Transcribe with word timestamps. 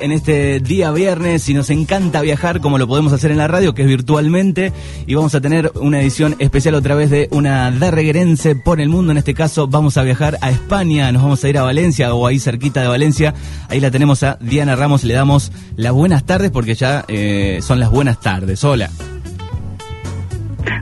En 0.00 0.12
este 0.12 0.60
día 0.60 0.92
viernes 0.92 1.48
y 1.48 1.54
nos 1.54 1.70
encanta 1.70 2.20
viajar 2.20 2.60
como 2.60 2.78
lo 2.78 2.86
podemos 2.86 3.12
hacer 3.12 3.32
en 3.32 3.38
la 3.38 3.48
radio, 3.48 3.74
que 3.74 3.82
es 3.82 3.88
virtualmente, 3.88 4.72
y 5.08 5.14
vamos 5.16 5.34
a 5.34 5.40
tener 5.40 5.72
una 5.74 6.00
edición 6.00 6.36
especial 6.38 6.76
otra 6.76 6.94
vez 6.94 7.10
de 7.10 7.26
una 7.32 7.72
darreguerense 7.72 8.54
por 8.54 8.80
el 8.80 8.90
mundo. 8.90 9.10
En 9.10 9.18
este 9.18 9.34
caso 9.34 9.66
vamos 9.66 9.96
a 9.96 10.04
viajar 10.04 10.38
a 10.40 10.50
España, 10.50 11.10
nos 11.10 11.22
vamos 11.22 11.42
a 11.42 11.48
ir 11.48 11.58
a 11.58 11.62
Valencia 11.62 12.14
o 12.14 12.28
ahí 12.28 12.38
cerquita 12.38 12.80
de 12.80 12.86
Valencia. 12.86 13.34
Ahí 13.68 13.80
la 13.80 13.90
tenemos 13.90 14.22
a 14.22 14.38
Diana 14.40 14.76
Ramos, 14.76 15.02
le 15.02 15.14
damos 15.14 15.50
las 15.74 15.92
buenas 15.92 16.24
tardes 16.24 16.52
porque 16.52 16.76
ya 16.76 17.04
eh, 17.08 17.58
son 17.60 17.80
las 17.80 17.90
buenas 17.90 18.20
tardes. 18.20 18.62
Hola. 18.62 18.90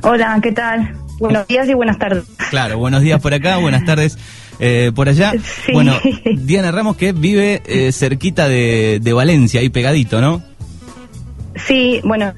Hola, 0.02 0.38
¿qué 0.42 0.52
tal? 0.52 0.94
Buenos 1.18 1.46
días 1.46 1.66
y 1.70 1.72
buenas 1.72 1.98
tardes. 1.98 2.24
Claro, 2.50 2.76
buenos 2.76 3.00
días 3.00 3.18
por 3.22 3.32
acá, 3.32 3.56
buenas 3.56 3.82
tardes 3.86 4.18
eh, 4.58 4.92
por 4.94 5.08
allá. 5.08 5.32
Sí. 5.32 5.72
Bueno, 5.72 5.94
Diana 6.36 6.72
Ramos 6.72 6.96
que 6.96 7.12
vive 7.12 7.62
eh, 7.66 7.92
cerquita 7.92 8.48
de, 8.48 9.00
de 9.00 9.12
Valencia, 9.12 9.60
ahí 9.60 9.68
pegadito, 9.68 10.20
¿no? 10.20 10.42
Sí, 11.66 12.00
bueno, 12.04 12.32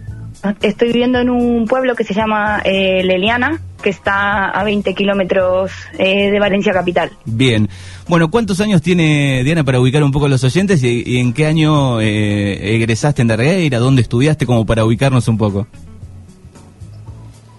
estoy 0.61 0.89
viviendo 0.89 1.19
en 1.19 1.31
un 1.31 1.67
pueblo 1.67 1.95
que 1.95 2.05
se 2.05 2.15
llama 2.15 2.61
eh, 2.65 3.03
Leliana, 3.05 3.61
que 3.83 3.91
está 3.91 4.51
a 4.51 4.65
20 4.65 4.95
kilómetros 4.95 5.73
eh, 5.99 6.31
de 6.31 6.39
Valencia 6.39 6.73
capital. 6.73 7.11
Bien. 7.25 7.69
Bueno, 8.09 8.31
¿cuántos 8.31 8.61
años 8.61 8.83
tiene 8.83 9.43
Diana 9.45 9.65
para 9.65 9.81
ubicar 9.81 10.03
un 10.03 10.13
poco 10.13 10.27
a 10.27 10.29
los 10.29 10.43
oyentes 10.45 10.83
y, 10.83 11.03
y 11.07 11.19
en 11.19 11.33
qué 11.33 11.47
año 11.47 12.01
eh, 12.01 12.75
egresaste 12.75 13.23
en 13.23 13.29
Darreira? 13.29 13.79
¿Dónde 13.79 14.03
estudiaste 14.03 14.47
como 14.47 14.65
para 14.65 14.85
ubicarnos 14.85 15.29
un 15.29 15.39
poco? 15.39 15.67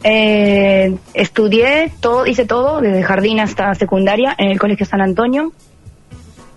Eh, 0.03 0.95
estudié 1.13 1.91
todo, 1.99 2.26
hice 2.26 2.45
todo, 2.45 2.81
desde 2.81 3.03
jardín 3.03 3.39
hasta 3.39 3.73
secundaria, 3.76 4.35
en 4.38 4.49
el 4.49 4.59
Colegio 4.59 4.85
San 4.85 5.02
Antonio. 5.02 5.52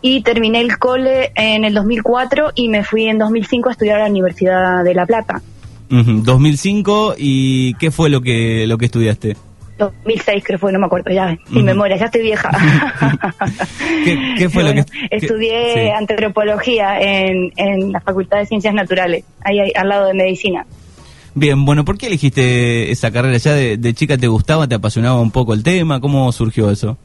Y 0.00 0.22
terminé 0.22 0.60
el 0.60 0.78
cole 0.78 1.30
en 1.36 1.64
el 1.64 1.74
2004 1.74 2.52
y 2.54 2.68
me 2.68 2.82
fui 2.82 3.06
en 3.06 3.18
2005 3.18 3.68
a 3.68 3.72
estudiar 3.72 4.00
a 4.00 4.04
la 4.04 4.10
Universidad 4.10 4.82
de 4.82 4.94
La 4.94 5.06
Plata. 5.06 5.40
Ujú, 5.90 6.22
2005 6.22 7.14
y 7.18 7.74
¿qué 7.74 7.90
fue 7.90 8.10
lo 8.10 8.20
que 8.20 8.66
lo 8.66 8.78
que 8.78 8.86
estudiaste? 8.86 9.36
2006 9.78 10.44
creo 10.44 10.58
fue, 10.58 10.72
no 10.72 10.78
me 10.78 10.86
acuerdo 10.86 11.10
ya, 11.10 11.36
sin 11.48 11.56
Ujú. 11.58 11.64
memoria, 11.64 11.96
ya 11.96 12.06
estoy 12.06 12.22
vieja. 12.22 12.50
¿Qué, 14.04 14.34
qué 14.38 14.48
fue 14.48 14.62
lo 14.62 14.72
que 14.72 14.84
Estudié 15.10 15.74
sí. 15.74 15.90
antropología 15.90 17.00
en, 17.00 17.52
en 17.56 17.92
la 17.92 18.00
Facultad 18.00 18.38
de 18.38 18.46
Ciencias 18.46 18.74
Naturales, 18.74 19.24
ahí, 19.40 19.60
ahí, 19.60 19.72
al 19.74 19.88
lado 19.88 20.06
de 20.06 20.14
medicina. 20.14 20.66
Bien, 21.34 21.64
bueno, 21.64 21.84
¿por 21.84 21.96
qué 21.96 22.08
elegiste 22.08 22.90
esa 22.90 23.10
carrera? 23.10 23.38
¿Ya 23.38 23.54
de, 23.54 23.94
chica 23.94 24.18
te 24.18 24.28
gustaba, 24.28 24.68
te 24.68 24.74
apasionaba 24.74 25.20
un 25.20 25.30
poco 25.30 25.54
el 25.54 25.62
tema? 25.62 26.00
¿Cómo 26.00 26.30
surgió 26.32 26.70
eso? 26.70 26.98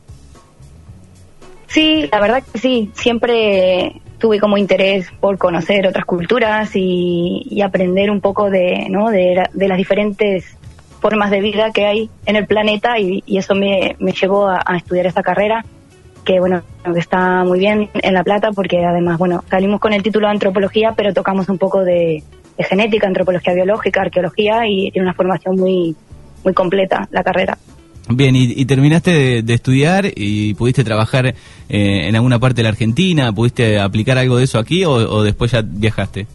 Sí, 1.67 2.07
la 2.11 2.19
verdad 2.19 2.43
que 2.51 2.59
sí, 2.59 2.91
siempre 2.93 4.01
tuve 4.17 4.39
como 4.39 4.57
interés 4.57 5.07
por 5.19 5.37
conocer 5.37 5.85
otras 5.87 6.05
culturas 6.05 6.71
y, 6.75 7.43
y 7.49 7.61
aprender 7.61 8.09
un 8.09 8.19
poco 8.19 8.49
de, 8.49 8.87
¿no? 8.89 9.09
de, 9.09 9.35
la- 9.35 9.49
de 9.53 9.67
las 9.67 9.77
diferentes 9.77 10.57
formas 10.99 11.29
de 11.29 11.39
vida 11.41 11.71
que 11.71 11.85
hay 11.85 12.09
en 12.25 12.35
el 12.35 12.47
planeta 12.47 12.99
y, 12.99 13.23
y 13.27 13.37
eso 13.37 13.53
me, 13.53 13.95
me 13.99 14.11
llevó 14.13 14.47
a, 14.47 14.61
a 14.65 14.77
estudiar 14.77 15.05
esta 15.05 15.21
carrera 15.23 15.63
que 16.25 16.39
bueno, 16.41 16.61
que 16.83 16.99
está 16.99 17.45
muy 17.45 17.59
bien 17.59 17.89
en 17.93 18.13
La 18.13 18.23
Plata 18.23 18.51
porque 18.51 18.83
además, 18.83 19.17
bueno, 19.17 19.45
salimos 19.49 19.79
con 19.79 19.93
el 19.93 20.03
título 20.03 20.27
de 20.27 20.33
antropología, 20.33 20.91
pero 20.97 21.13
tocamos 21.13 21.47
un 21.47 21.57
poco 21.57 21.85
de, 21.85 22.21
de 22.57 22.63
genética, 22.63 23.07
antropología 23.07 23.53
biológica, 23.53 24.01
arqueología 24.01 24.67
y 24.67 24.91
tiene 24.91 25.07
una 25.07 25.13
formación 25.13 25.55
muy, 25.55 25.95
muy 26.43 26.53
completa 26.53 27.07
la 27.11 27.23
carrera. 27.23 27.57
Bien, 28.09 28.35
y, 28.35 28.53
y 28.55 28.65
terminaste 28.65 29.11
de, 29.11 29.41
de 29.41 29.53
estudiar 29.53 30.05
y 30.15 30.53
pudiste 30.53 30.83
trabajar 30.85 31.25
eh, 31.25 31.35
en 31.67 32.15
alguna 32.15 32.39
parte 32.39 32.57
de 32.57 32.63
la 32.63 32.69
Argentina, 32.69 33.33
¿pudiste 33.33 33.79
aplicar 33.79 34.17
algo 34.17 34.37
de 34.37 34.45
eso 34.45 34.59
aquí 34.59 34.85
o, 34.85 34.91
o 34.91 35.23
después 35.23 35.51
ya 35.51 35.61
viajaste? 35.61 36.25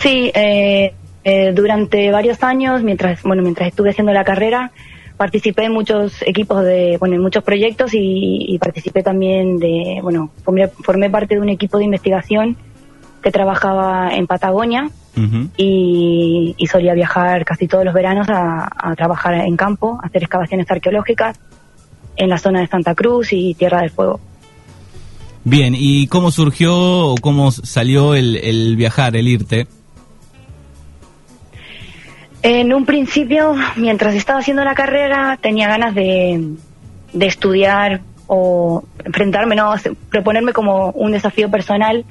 Sí, 0.00 0.30
eh, 0.34 0.92
eh, 1.22 1.52
durante 1.54 2.10
varios 2.10 2.42
años, 2.42 2.82
mientras 2.82 3.22
bueno, 3.22 3.42
mientras 3.42 3.68
estuve 3.68 3.90
haciendo 3.90 4.12
la 4.12 4.24
carrera, 4.24 4.72
participé 5.16 5.64
en 5.64 5.72
muchos 5.72 6.22
equipos 6.22 6.64
de, 6.64 6.96
bueno, 6.98 7.14
en 7.14 7.22
muchos 7.22 7.44
proyectos 7.44 7.94
y, 7.94 8.44
y 8.48 8.58
participé 8.58 9.02
también 9.02 9.58
de, 9.58 10.00
bueno, 10.02 10.30
formé, 10.44 10.68
formé 10.68 11.10
parte 11.10 11.36
de 11.36 11.40
un 11.40 11.48
equipo 11.48 11.78
de 11.78 11.84
investigación 11.84 12.56
que 13.28 13.32
trabajaba 13.32 14.08
en 14.14 14.26
Patagonia 14.26 14.90
y, 15.58 16.54
y 16.56 16.66
solía 16.66 16.94
viajar 16.94 17.44
casi 17.44 17.68
todos 17.68 17.84
los 17.84 17.92
veranos 17.92 18.26
a, 18.30 18.70
a 18.74 18.94
trabajar 18.94 19.34
en 19.34 19.54
campo, 19.54 19.98
a 20.02 20.06
hacer 20.06 20.22
excavaciones 20.22 20.70
arqueológicas 20.70 21.38
en 22.16 22.30
la 22.30 22.38
zona 22.38 22.60
de 22.60 22.68
Santa 22.68 22.94
Cruz 22.94 23.34
y 23.34 23.52
Tierra 23.52 23.82
del 23.82 23.90
Fuego. 23.90 24.18
Bien, 25.44 25.74
¿y 25.76 26.06
cómo 26.06 26.30
surgió 26.30 26.74
o 26.74 27.16
cómo 27.20 27.50
salió 27.50 28.14
el, 28.14 28.36
el 28.36 28.76
viajar, 28.76 29.14
el 29.14 29.28
irte? 29.28 29.66
En 32.40 32.72
un 32.72 32.86
principio, 32.86 33.54
mientras 33.76 34.14
estaba 34.14 34.38
haciendo 34.38 34.64
la 34.64 34.74
carrera, 34.74 35.38
tenía 35.38 35.68
ganas 35.68 35.94
de, 35.94 36.54
de 37.12 37.26
estudiar 37.26 38.00
o 38.26 38.84
enfrentarme, 39.04 39.54
no, 39.54 39.74
proponerme 40.08 40.54
como 40.54 40.92
un 40.92 41.12
desafío 41.12 41.50
personal. 41.50 42.06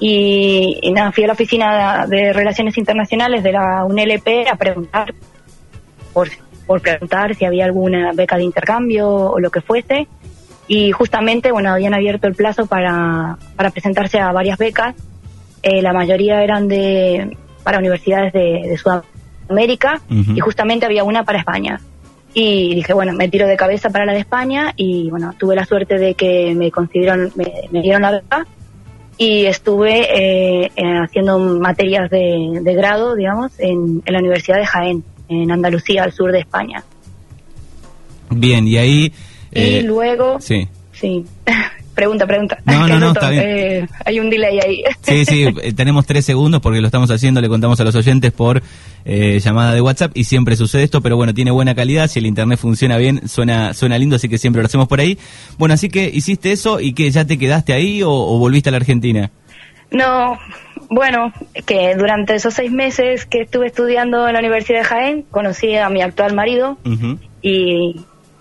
Y, 0.00 0.78
y 0.80 0.92
nada, 0.92 1.12
fui 1.12 1.24
a 1.24 1.26
la 1.26 1.32
oficina 1.32 2.06
de 2.06 2.32
Relaciones 2.32 2.78
Internacionales 2.78 3.42
de 3.42 3.52
la 3.52 3.84
UNLP 3.84 4.48
a 4.50 4.56
preguntar, 4.56 5.12
por, 6.12 6.28
por 6.66 6.80
preguntar 6.80 7.34
si 7.34 7.44
había 7.44 7.64
alguna 7.64 8.12
beca 8.12 8.36
de 8.36 8.44
intercambio 8.44 9.08
o 9.08 9.40
lo 9.40 9.50
que 9.50 9.60
fuese. 9.60 10.06
Y 10.68 10.92
justamente, 10.92 11.50
bueno, 11.50 11.72
habían 11.72 11.94
abierto 11.94 12.28
el 12.28 12.34
plazo 12.34 12.66
para, 12.66 13.38
para 13.56 13.70
presentarse 13.70 14.20
a 14.20 14.30
varias 14.32 14.58
becas. 14.58 14.94
Eh, 15.62 15.82
la 15.82 15.92
mayoría 15.92 16.42
eran 16.44 16.68
de 16.68 17.36
para 17.64 17.78
universidades 17.78 18.32
de, 18.32 18.62
de 18.68 18.78
Sudamérica 18.78 20.00
y 20.08 20.40
justamente 20.40 20.86
había 20.86 21.04
una 21.04 21.24
para 21.24 21.38
España. 21.38 21.80
Y 22.32 22.74
dije, 22.74 22.92
bueno, 22.92 23.12
me 23.14 23.28
tiro 23.28 23.46
de 23.46 23.56
cabeza 23.56 23.90
para 23.90 24.06
la 24.06 24.12
de 24.12 24.20
España 24.20 24.72
y 24.76 25.10
bueno, 25.10 25.34
tuve 25.38 25.56
la 25.56 25.64
suerte 25.64 25.98
de 25.98 26.14
que 26.14 26.54
me 26.54 26.70
consideraron, 26.70 27.32
me, 27.34 27.52
me 27.70 27.82
dieron 27.82 28.02
la 28.02 28.12
beca 28.12 28.46
y 29.18 29.46
estuve 29.46 30.64
eh, 30.64 30.70
haciendo 31.04 31.38
materias 31.38 32.08
de, 32.08 32.60
de 32.62 32.74
grado, 32.74 33.16
digamos, 33.16 33.52
en, 33.58 34.00
en 34.06 34.12
la 34.12 34.20
Universidad 34.20 34.58
de 34.58 34.66
Jaén, 34.66 35.04
en 35.28 35.50
Andalucía, 35.50 36.04
al 36.04 36.12
sur 36.12 36.30
de 36.32 36.38
España. 36.38 36.84
Bien, 38.30 38.66
y 38.66 38.76
ahí... 38.76 39.12
y 39.52 39.60
eh, 39.78 39.82
luego, 39.82 40.40
Sí. 40.40 40.68
sí, 40.92 41.24
pregunta, 41.98 42.26
pregunta. 42.28 42.58
No, 42.64 42.86
no, 42.88 43.00
no, 43.00 43.08
está 43.08 43.28
bien. 43.30 43.42
eh, 43.44 43.86
hay 44.04 44.20
un 44.20 44.30
delay 44.30 44.60
ahí. 44.64 44.82
Sí, 45.02 45.24
sí, 45.24 45.42
eh, 45.62 45.72
tenemos 45.72 46.06
tres 46.06 46.24
segundos 46.24 46.60
porque 46.60 46.80
lo 46.80 46.86
estamos 46.86 47.10
haciendo, 47.10 47.40
le 47.40 47.48
contamos 47.48 47.80
a 47.80 47.84
los 47.84 47.94
oyentes 47.96 48.30
por 48.30 48.62
eh, 49.04 49.40
llamada 49.40 49.74
de 49.74 49.80
WhatsApp 49.80 50.12
y 50.14 50.24
siempre 50.24 50.54
sucede 50.54 50.84
esto, 50.84 51.00
pero 51.00 51.16
bueno, 51.16 51.34
tiene 51.34 51.50
buena 51.50 51.74
calidad, 51.74 52.06
si 52.06 52.20
el 52.20 52.26
internet 52.26 52.58
funciona 52.58 52.96
bien, 52.98 53.26
suena 53.28 53.74
suena 53.74 53.98
lindo, 53.98 54.14
así 54.16 54.28
que 54.28 54.38
siempre 54.38 54.62
lo 54.62 54.66
hacemos 54.66 54.86
por 54.86 55.00
ahí. 55.00 55.18
Bueno, 55.58 55.74
así 55.74 55.88
que 55.88 56.08
hiciste 56.12 56.52
eso 56.52 56.78
y 56.78 56.92
que 56.92 57.10
ya 57.10 57.24
te 57.24 57.36
quedaste 57.36 57.72
ahí 57.72 58.02
o, 58.02 58.10
o 58.10 58.38
volviste 58.38 58.68
a 58.68 58.72
la 58.72 58.78
Argentina. 58.78 59.30
No, 59.90 60.38
bueno, 60.90 61.32
que 61.66 61.96
durante 61.96 62.34
esos 62.34 62.54
seis 62.54 62.70
meses 62.70 63.26
que 63.26 63.40
estuve 63.42 63.66
estudiando 63.66 64.26
en 64.28 64.34
la 64.34 64.38
Universidad 64.40 64.80
de 64.80 64.84
Jaén, 64.84 65.22
conocí 65.30 65.74
a 65.76 65.88
mi 65.88 66.02
actual 66.02 66.34
marido 66.34 66.78
y 67.42 67.96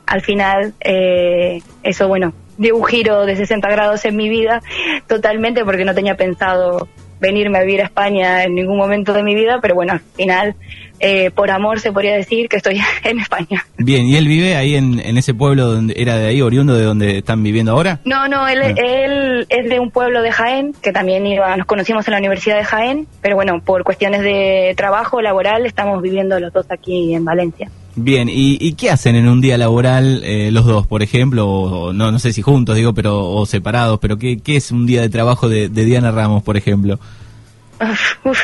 al 0.06 0.22
final 0.22 0.74
eh, 0.82 1.62
eso, 1.84 2.08
bueno, 2.08 2.34
dio 2.58 2.76
un 2.76 2.84
giro 2.86 3.26
de 3.26 3.36
60 3.36 3.68
grados 3.70 4.04
en 4.06 4.16
mi 4.16 4.30
vida 4.30 4.62
totalmente 5.08 5.64
porque 5.64 5.86
no 5.86 5.94
tenía 5.96 6.16
pensado 6.16 6.88
venirme 7.20 7.58
a 7.58 7.62
vivir 7.62 7.82
a 7.82 7.86
España 7.86 8.44
en 8.44 8.54
ningún 8.54 8.78
momento 8.78 9.12
de 9.12 9.24
mi 9.24 9.34
vida, 9.34 9.58
pero 9.60 9.74
bueno, 9.74 9.94
al 9.94 10.00
final, 10.00 10.56
eh, 11.00 11.32
por 11.32 11.50
amor 11.50 11.80
se 11.80 11.92
podría 11.92 12.16
decir 12.16 12.48
que 12.48 12.58
estoy 12.58 12.80
en 13.04 13.20
España. 13.20 13.66
Bien, 13.78 14.06
¿y 14.06 14.18
él 14.18 14.28
vive 14.28 14.56
ahí 14.56 14.76
en, 14.76 15.00
en 15.00 15.18
ese 15.18 15.34
pueblo 15.34 15.66
donde 15.66 15.96
era 15.98 16.16
de 16.18 16.28
ahí, 16.28 16.42
oriundo 16.44 16.76
de 16.76 16.84
donde 16.84 17.18
están 17.18 17.42
viviendo 17.42 17.72
ahora? 17.72 18.00
No, 18.06 18.28
no, 18.28 18.48
él, 18.48 18.62
Ah. 18.62 18.74
él 18.78 19.48
es 19.50 19.68
de 19.68 19.80
un 19.80 19.90
pueblo 19.90 20.22
de 20.22 20.32
Jaén, 20.32 20.74
que 20.80 20.92
también 20.92 21.26
iba, 21.26 21.56
nos 21.58 21.66
conocimos 21.66 22.08
en 22.08 22.12
la 22.12 22.20
Universidad 22.20 22.58
de 22.58 22.64
Jaén, 22.66 23.08
pero 23.22 23.36
bueno, 23.36 23.62
por 23.66 23.84
cuestiones 23.84 24.22
de 24.22 24.76
trabajo 24.78 25.20
laboral 25.20 25.66
estamos 25.66 26.02
viviendo 26.04 26.40
los 26.40 26.54
dos 26.54 26.68
aquí 26.70 27.16
en 27.16 27.26
Valencia. 27.26 27.70
Bien, 28.00 28.30
¿y, 28.30 28.60
y 28.62 28.74
qué 28.74 28.92
hacen 28.92 29.16
en 29.16 29.28
un 29.28 29.42
día 29.42 29.58
laboral 29.58 30.22
eh, 30.24 30.52
los 30.52 30.68
dos, 30.68 30.86
por 30.86 31.02
ejemplo? 31.02 31.50
O, 31.50 31.94
no, 31.94 32.12
no 32.12 32.20
sé 32.20 32.32
si 32.32 32.44
juntos, 32.44 32.76
digo, 32.76 32.94
pero 32.94 33.26
o 33.26 33.44
separados, 33.48 33.98
pero 34.00 34.20
¿qué, 34.20 34.38
qué 34.40 34.56
es 34.56 34.72
un 34.72 34.86
día 34.86 35.02
de 35.02 35.10
trabajo 35.10 35.50
de, 35.50 35.68
Diana 35.68 36.12
Ramos, 36.12 36.44
por 36.44 36.58
ejemplo? 36.58 37.00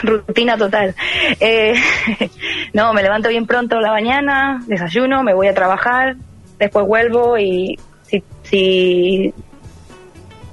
Rutina 0.01 0.57
total. 0.57 0.95
Eh, 1.39 1.75
no, 2.73 2.93
me 2.93 3.03
levanto 3.03 3.29
bien 3.29 3.45
pronto 3.45 3.79
la 3.79 3.91
mañana, 3.91 4.59
desayuno, 4.65 5.21
me 5.21 5.35
voy 5.35 5.45
a 5.45 5.53
trabajar, 5.53 6.15
después 6.57 6.87
vuelvo 6.87 7.37
y 7.37 7.77
si, 8.01 8.23
si, 8.41 9.33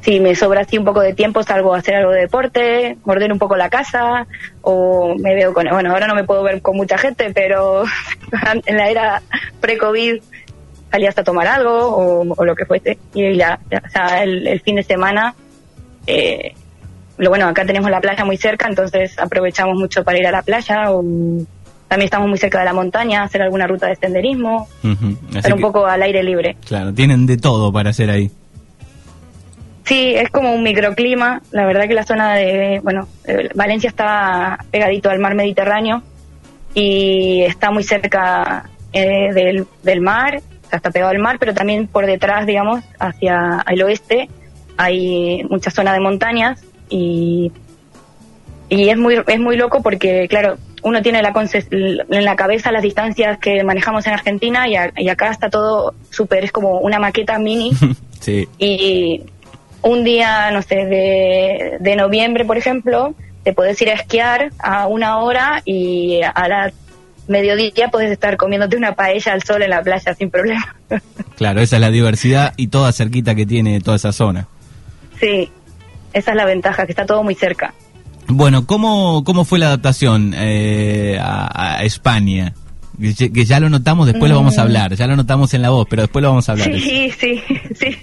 si 0.03 0.21
me 0.21 0.35
sobra 0.35 0.61
así 0.61 0.77
un 0.77 0.85
poco 0.85 1.01
de 1.01 1.15
tiempo 1.15 1.43
salgo 1.43 1.75
a 1.75 1.79
hacer 1.79 1.95
algo 1.95 2.13
de 2.13 2.21
deporte, 2.21 2.99
ordeno 3.05 3.35
un 3.35 3.39
poco 3.39 3.57
la 3.57 3.71
casa 3.71 4.27
o 4.61 5.15
me 5.19 5.35
veo 5.35 5.55
con... 5.55 5.67
Bueno, 5.71 5.91
ahora 5.91 6.07
no 6.07 6.15
me 6.15 6.25
puedo 6.25 6.43
ver 6.43 6.61
con 6.61 6.77
mucha 6.77 6.99
gente, 6.99 7.33
pero 7.35 7.85
en 8.67 8.77
la 8.77 8.89
era 8.91 9.23
pre-COVID 9.61 10.23
salí 10.91 11.07
hasta 11.07 11.21
a 11.21 11.25
tomar 11.25 11.47
algo 11.47 11.73
o, 11.73 12.35
o 12.37 12.45
lo 12.45 12.55
que 12.55 12.67
fuese. 12.67 12.99
Y 13.15 13.33
o 13.33 13.91
sea, 13.93 14.23
el, 14.23 14.47
el 14.47 14.61
fin 14.61 14.77
de 14.77 14.83
semana... 14.83 15.35
Eh, 16.07 16.55
lo 17.19 17.29
bueno, 17.29 17.47
acá 17.47 17.67
tenemos 17.67 17.91
la 17.91 18.01
playa 18.01 18.25
muy 18.25 18.39
cerca, 18.39 18.67
entonces 18.67 19.19
aprovechamos 19.19 19.79
mucho 19.79 20.03
para 20.03 20.19
ir 20.19 20.27
a 20.27 20.31
la 20.31 20.41
playa 20.41 20.91
o 20.91 21.03
también 21.87 22.07
estamos 22.07 22.29
muy 22.29 22.39
cerca 22.39 22.61
de 22.61 22.65
la 22.65 22.73
montaña, 22.73 23.23
hacer 23.23 23.43
alguna 23.43 23.67
ruta 23.67 23.89
de 23.89 23.97
senderismo, 23.97 24.69
estar 25.35 25.53
un 25.53 25.61
poco 25.61 25.85
al 25.85 26.01
aire 26.03 26.23
libre. 26.23 26.57
Claro, 26.65 26.95
tienen 26.95 27.27
de 27.27 27.37
todo 27.37 27.71
para 27.73 27.91
hacer 27.91 28.11
ahí. 28.11 28.31
Sí, 29.85 30.15
es 30.15 30.31
como 30.31 30.55
un 30.55 30.63
microclima. 30.63 31.43
La 31.51 31.67
verdad 31.67 31.89
que 31.89 31.95
la 31.95 32.05
zona 32.05 32.37
de, 32.37 32.81
bueno, 32.83 33.09
eh, 33.25 33.49
Valencia 33.55 33.89
está 33.89 34.65
pegadito 34.71 35.11
al 35.11 35.19
mar 35.19 35.35
Mediterráneo 35.35 36.03
y 36.75 37.43
está 37.43 37.71
muy 37.71 37.85
cerca 37.85 38.71
eh, 38.93 39.33
del, 39.33 39.67
del 39.83 40.01
mar, 40.01 40.37
o 40.37 40.69
sea, 40.69 40.77
está 40.77 40.91
pegado 40.91 41.11
al 41.11 41.19
mar, 41.19 41.37
pero 41.39 41.55
también 41.55 41.87
por 41.87 42.07
detrás, 42.07 42.47
digamos, 42.47 42.85
hacia 42.99 43.65
el 43.69 43.83
oeste 43.83 44.29
hay 44.77 45.45
mucha 45.51 45.71
zona 45.71 45.93
de 45.93 46.01
montañas 46.01 46.65
y, 46.89 47.53
y 48.71 48.89
es 48.89 48.97
muy 48.97 49.21
es 49.27 49.39
muy 49.39 49.59
loco 49.59 49.83
porque, 49.83 50.27
claro, 50.27 50.57
uno 50.83 51.03
tiene 51.03 51.21
la 51.21 51.35
en 51.71 52.25
la 52.25 52.37
cabeza 52.37 52.73
las 52.73 52.83
distancias 52.83 53.39
que 53.39 53.63
manejamos 53.63 54.07
en 54.07 54.15
Argentina 54.15 54.67
y, 54.69 54.77
y 54.97 55.09
acá 55.11 55.31
está 55.31 55.51
todo 55.51 55.95
súper, 56.09 56.45
es 56.45 56.53
como 56.53 56.79
una 56.79 56.99
maqueta 56.99 57.39
mini. 57.39 57.73
sí. 58.21 58.49
Y 58.59 59.23
un 59.83 60.03
día, 60.03 60.51
no 60.51 60.63
sé, 60.63 60.77
de, 60.77 61.77
de 61.79 61.97
noviembre, 61.97 62.47
por 62.47 62.57
ejemplo, 62.57 63.15
te 63.45 63.53
puedes 63.53 63.81
ir 63.83 63.91
a 63.91 63.95
esquiar 63.95 64.53
a 64.59 64.87
una 64.87 65.19
hora 65.19 65.63
y 65.65 66.21
a 66.23 66.49
la 66.49 66.73
mediodía 67.29 67.89
puedes 67.89 68.11
estar 68.11 68.37
comiéndote 68.37 68.77
una 68.77 68.95
paella 68.95 69.33
al 69.33 69.43
sol 69.43 69.63
en 69.63 69.71
la 69.71 69.83
playa 69.83 70.15
sin 70.15 70.31
problema. 70.31 70.77
Claro, 71.37 71.63
esa 71.63 71.77
es 71.77 71.81
la 71.81 71.91
diversidad 71.91 72.53
y 72.59 72.67
toda 72.67 72.93
cerquita 72.93 73.35
que 73.35 73.47
tiene 73.47 73.81
toda 73.81 73.97
esa 73.97 74.13
zona. 74.13 74.47
Sí, 75.19 75.51
esa 76.13 76.33
es 76.33 76.37
la 76.37 76.45
ventaja, 76.45 76.85
que 76.85 76.93
está 76.93 77.07
todo 77.07 77.23
muy 77.23 77.35
cerca. 77.35 77.73
Bueno, 78.29 78.67
¿cómo, 78.67 79.25
cómo 79.25 79.47
fue 79.47 79.59
la 79.59 79.69
adaptación 79.69 80.35
eh, 80.37 81.19
a, 81.19 81.83
España? 81.83 82.53
Que 83.01 83.45
ya 83.45 83.61
lo 83.61 83.71
notamos, 83.71 84.07
después 84.07 84.31
lo 84.31 84.37
vamos 84.37 84.59
a 84.59 84.63
mm. 84.63 84.67
hablar, 84.67 84.95
ya 84.95 85.07
lo 85.07 85.17
notamos 85.17 85.55
en 85.55 85.63
la 85.63 85.71
voz, 85.71 85.87
pero 85.89 86.03
después 86.03 86.23
lo 86.23 86.29
vamos 86.29 86.49
a 86.49 86.53
hablar. 86.53 86.73
Sí, 86.75 87.11
sí, 87.19 87.43
sí. 87.75 87.97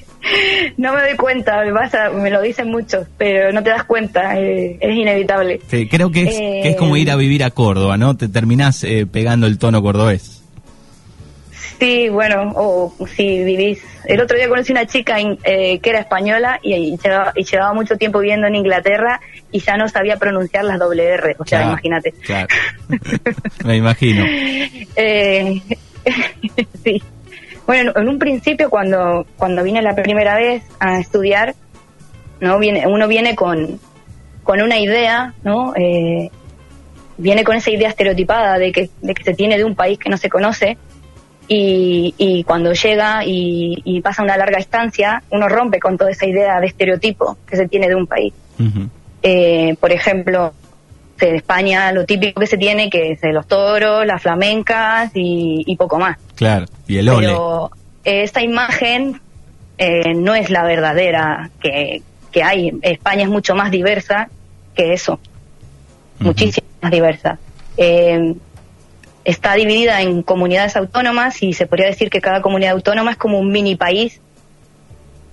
No 0.77 0.93
me 0.93 1.01
doy 1.01 1.15
cuenta, 1.15 1.63
me, 1.63 1.71
pasa, 1.71 2.09
me 2.09 2.29
lo 2.29 2.41
dicen 2.41 2.69
muchos, 2.69 3.07
pero 3.17 3.51
no 3.53 3.63
te 3.63 3.69
das 3.69 3.83
cuenta, 3.83 4.37
eh, 4.39 4.77
es 4.81 4.95
inevitable. 4.95 5.61
Sí, 5.67 5.87
creo 5.87 6.11
que 6.11 6.23
es, 6.23 6.35
que 6.35 6.69
es 6.69 6.75
como 6.75 6.97
ir 6.97 7.11
a 7.11 7.15
vivir 7.15 7.43
a 7.43 7.51
Córdoba, 7.51 7.97
¿no? 7.97 8.17
Te 8.17 8.27
terminás 8.27 8.83
eh, 8.83 9.05
pegando 9.09 9.47
el 9.47 9.57
tono 9.57 9.81
cordobés. 9.81 10.36
Sí, 11.79 12.09
bueno, 12.09 12.53
o 12.55 12.93
si 13.15 13.43
vivís. 13.43 13.83
El 14.05 14.19
otro 14.21 14.35
día 14.37 14.49
conocí 14.49 14.71
una 14.71 14.87
chica 14.87 15.17
eh, 15.19 15.79
que 15.79 15.89
era 15.89 15.99
española 15.99 16.59
y, 16.63 16.97
llevaba, 16.97 17.73
mucho 17.73 17.97
tiempo 17.97 18.19
viviendo 18.19 18.47
en 18.47 18.55
Inglaterra 18.55 19.19
y 19.51 19.59
ya 19.59 19.77
no 19.77 19.87
sabía 19.87 20.17
pronunciar 20.17 20.63
las 20.65 20.79
doble 20.79 21.05
R. 21.05 21.35
O 21.37 21.45
sea, 21.45 21.63
imagínate. 21.63 22.13
Claro. 22.13 22.47
Me 23.65 23.75
imagino. 23.75 24.25
Eh, 24.95 25.61
sí. 26.83 27.03
Bueno, 27.67 27.91
en 27.95 28.07
un 28.07 28.17
principio 28.17 28.69
cuando 28.69 29.27
cuando 29.35 29.61
vine 29.61 29.81
la 29.81 29.93
primera 29.93 30.35
vez 30.35 30.63
a 30.79 30.99
estudiar, 30.99 31.53
no 32.39 32.57
viene 32.59 32.87
uno 32.87 33.07
viene 33.07 33.35
con 33.35 33.79
con 34.43 34.61
una 34.61 34.79
idea, 34.79 35.33
¿no? 35.43 35.73
Eh, 35.75 36.31
viene 37.17 37.43
con 37.43 37.55
esa 37.55 37.69
idea 37.69 37.89
estereotipada 37.89 38.57
de 38.57 38.71
que, 38.71 38.89
de 39.01 39.13
que 39.13 39.23
se 39.23 39.33
tiene 39.33 39.57
de 39.57 39.65
un 39.65 39.75
país 39.75 39.99
que 39.99 40.09
no 40.09 40.17
se 40.17 40.29
conoce 40.29 40.77
y, 41.47 42.43
cuando 42.45 42.73
llega 42.73 43.21
y, 43.25 44.01
pasa 44.01 44.23
una 44.23 44.37
larga 44.37 44.59
estancia, 44.59 45.23
uno 45.31 45.47
rompe 45.47 45.79
con 45.79 45.97
toda 45.97 46.11
esa 46.11 46.25
idea 46.25 46.59
de 46.59 46.67
estereotipo 46.67 47.37
que 47.47 47.55
se 47.55 47.67
tiene 47.67 47.87
de 47.87 47.95
un 47.95 48.07
país. 48.07 48.33
Eh, 49.23 49.75
por 49.79 49.91
ejemplo, 49.91 50.53
en 51.19 51.35
España 51.35 51.91
lo 51.91 52.05
típico 52.05 52.39
que 52.39 52.47
se 52.47 52.57
tiene 52.57 52.89
que 52.89 53.11
es 53.11 53.19
los 53.23 53.47
toros, 53.47 54.05
las 54.05 54.21
flamencas 54.21 55.11
y, 55.13 55.75
poco 55.77 55.97
más. 55.99 56.17
Claro, 56.35 56.65
y 56.87 56.97
el 56.97 57.09
ole. 57.09 57.27
Pero 57.27 57.71
esta 58.03 58.41
imagen 58.41 59.19
eh, 59.77 60.13
no 60.13 60.35
es 60.35 60.49
la 60.49 60.63
verdadera 60.63 61.49
que, 61.61 62.01
que, 62.31 62.43
hay. 62.43 62.71
España 62.81 63.23
es 63.23 63.29
mucho 63.29 63.55
más 63.55 63.71
diversa 63.71 64.29
que 64.75 64.93
eso, 64.93 65.19
muchísimo 66.19 66.67
más 66.81 66.91
diversa. 66.91 67.39
Eh, 67.77 68.35
está 69.27 69.55
dividida 69.55 70.01
en 70.01 70.23
comunidades 70.23 70.77
autónomas 70.77 71.43
y 71.43 71.51
se 71.51 71.67
podría 71.67 71.87
decir 71.87 72.09
que 72.09 72.21
cada 72.21 72.41
comunidad 72.41 72.71
autónoma 72.71 73.11
es 73.11 73.17
como 73.17 73.37
un 73.39 73.51
mini 73.51 73.75
país. 73.75 74.21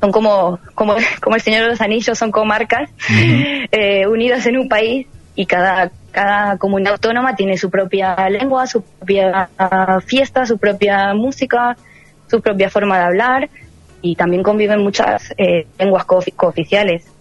Son 0.00 0.10
como, 0.10 0.58
como, 0.74 0.96
como 1.22 1.36
el 1.36 1.42
Señor 1.42 1.62
de 1.62 1.68
los 1.68 1.80
Anillos, 1.80 2.18
son 2.18 2.32
comarcas 2.32 2.90
eh, 3.70 4.06
unidas 4.08 4.44
en 4.46 4.58
un 4.58 4.68
país 4.68 5.06
y 5.36 5.46
cada, 5.46 5.92
cada 6.10 6.58
comunidad 6.58 6.94
autónoma 6.94 7.36
tiene 7.36 7.56
su 7.56 7.70
propia 7.70 8.28
lengua, 8.28 8.66
su 8.66 8.82
propia 8.82 9.48
fiesta, 10.04 10.44
su 10.44 10.58
propia 10.58 11.14
música, 11.14 11.76
su 12.28 12.40
propia 12.42 12.70
forma 12.70 12.98
de 12.98 13.04
hablar 13.04 13.48
y 14.02 14.16
también 14.16 14.42
conviven 14.42 14.80
muchas 14.80 15.32
eh, 15.38 15.68
lenguas 15.78 16.04
cooficiales 16.04 17.13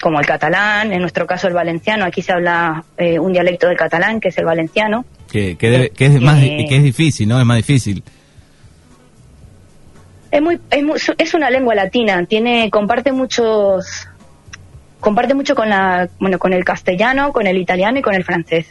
como 0.00 0.20
el 0.20 0.26
catalán, 0.26 0.92
en 0.92 1.00
nuestro 1.00 1.26
caso 1.26 1.48
el 1.48 1.54
valenciano, 1.54 2.04
aquí 2.04 2.22
se 2.22 2.32
habla 2.32 2.84
eh, 2.96 3.18
un 3.18 3.32
dialecto 3.32 3.68
del 3.68 3.76
catalán 3.76 4.20
que 4.20 4.28
es 4.28 4.38
el 4.38 4.44
valenciano 4.44 5.04
que, 5.30 5.56
que, 5.56 5.90
es 5.98 6.20
más 6.20 6.40
que 6.40 6.76
es 6.76 6.82
difícil, 6.82 7.28
¿no? 7.28 7.38
Es 7.38 7.46
más 7.46 7.56
difícil. 7.56 8.02
Es 10.30 10.42
muy, 10.42 10.60
es, 10.70 11.12
es 11.18 11.34
una 11.34 11.50
lengua 11.50 11.74
latina, 11.74 12.24
tiene 12.26 12.70
comparte 12.70 13.12
muchos 13.12 14.08
comparte 15.00 15.34
mucho 15.34 15.54
con 15.54 15.68
la 15.68 16.08
bueno 16.18 16.38
con 16.38 16.52
el 16.52 16.64
castellano, 16.64 17.32
con 17.32 17.46
el 17.46 17.58
italiano 17.58 17.98
y 17.98 18.02
con 18.02 18.14
el 18.14 18.24
francés. 18.24 18.66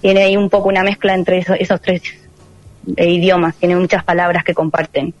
Tiene 0.00 0.22
ahí 0.22 0.36
un 0.36 0.50
poco 0.50 0.68
una 0.68 0.82
mezcla 0.82 1.14
entre 1.14 1.38
esos 1.38 1.80
tres 1.80 2.02
eh, 2.96 3.10
idiomas, 3.10 3.54
tiene 3.56 3.76
muchas 3.76 4.04
palabras 4.04 4.44
que 4.44 4.54
comparten. 4.54 5.14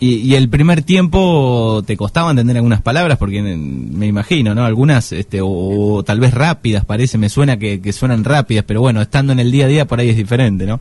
Y, 0.00 0.34
el 0.36 0.48
primer 0.48 0.82
tiempo 0.82 1.82
te 1.84 1.96
costaba 1.96 2.30
entender 2.30 2.56
algunas 2.56 2.82
palabras, 2.82 3.18
porque 3.18 3.42
me 3.42 4.06
imagino, 4.06 4.54
¿no? 4.54 4.64
Algunas, 4.64 5.12
este, 5.12 5.40
o, 5.42 6.04
tal 6.04 6.20
vez 6.20 6.32
rápidas, 6.32 6.84
parece, 6.84 7.18
me 7.18 7.28
suena 7.28 7.56
que, 7.56 7.92
suenan 7.92 8.22
rápidas, 8.22 8.64
pero 8.66 8.80
bueno, 8.80 9.02
estando 9.02 9.32
en 9.32 9.40
el 9.40 9.50
día 9.50 9.64
a 9.64 9.68
día 9.68 9.84
por 9.86 9.98
ahí 9.98 10.10
es 10.10 10.16
diferente, 10.16 10.66
¿no? 10.66 10.80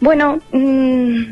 Bueno, 0.00 0.40
mm, 0.52 1.22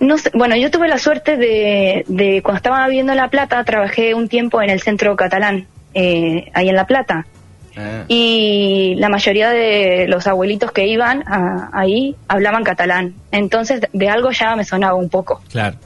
no 0.00 0.18
sé, 0.18 0.30
bueno, 0.32 0.56
yo 0.56 0.70
tuve 0.70 0.88
la 0.88 0.98
suerte 0.98 1.36
de, 1.36 2.04
de, 2.08 2.40
cuando 2.42 2.56
estaba 2.56 2.86
viviendo 2.88 3.12
en 3.12 3.18
La 3.18 3.28
Plata, 3.28 3.62
trabajé 3.64 4.14
un 4.14 4.28
tiempo 4.28 4.62
en 4.62 4.70
el 4.70 4.80
centro 4.80 5.16
catalán, 5.16 5.66
eh, 5.92 6.50
ahí 6.54 6.70
en 6.70 6.76
La 6.76 6.86
Plata. 6.86 7.26
Ah. 7.76 8.04
Y 8.08 8.94
la 8.98 9.08
mayoría 9.08 9.50
de 9.50 10.06
los 10.08 10.26
abuelitos 10.26 10.72
que 10.72 10.86
iban 10.86 11.24
ahí 11.72 12.16
hablaban 12.28 12.64
catalán. 12.64 13.14
Entonces, 13.32 13.80
de 13.92 14.08
algo 14.08 14.30
ya 14.30 14.56
me 14.56 14.64
sonaba 14.64 14.94
un 14.94 15.08
poco. 15.08 15.42
Claro. 15.50 15.76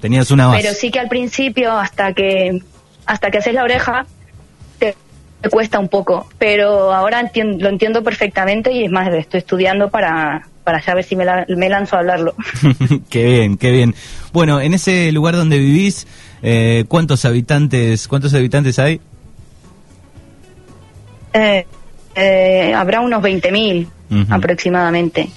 Tenías 0.00 0.30
una 0.30 0.48
base. 0.48 0.62
Pero 0.62 0.74
sí 0.74 0.90
que 0.90 0.98
al 0.98 1.08
principio, 1.08 1.72
hasta 1.72 2.12
que 2.12 2.60
hasta 3.06 3.30
que 3.30 3.38
haces 3.38 3.54
la 3.54 3.62
oreja, 3.62 4.06
te, 4.78 4.94
cuesta 5.50 5.78
un 5.78 5.88
poco. 5.88 6.28
Pero 6.38 6.92
ahora 6.92 7.30
lo 7.34 7.68
entiendo 7.68 8.02
perfectamente 8.02 8.72
y 8.72 8.84
es 8.84 8.90
más, 8.90 9.12
estoy 9.14 9.38
estudiando 9.38 9.88
para, 9.88 10.48
para 10.64 10.80
ya 10.80 10.94
ver 10.94 11.04
si 11.04 11.16
me, 11.16 11.24
me 11.48 11.68
lanzo 11.68 11.96
a 11.96 12.00
hablarlo. 12.00 12.34
qué 13.10 13.24
bien, 13.24 13.56
qué 13.56 13.70
bien. 13.70 13.94
Bueno, 14.32 14.60
en 14.60 14.74
ese 14.74 15.12
lugar 15.12 15.36
donde 15.36 15.58
vivís, 15.58 16.06
eh, 16.42 16.84
¿cuántos 16.88 17.24
habitantes 17.24 18.08
cuántos 18.08 18.34
habitantes 18.34 18.78
hay? 18.78 19.00
Eh, 21.36 21.66
eh, 22.14 22.74
habrá 22.74 23.00
unos 23.00 23.22
20.000 23.22 23.86
aproximadamente. 24.30 25.28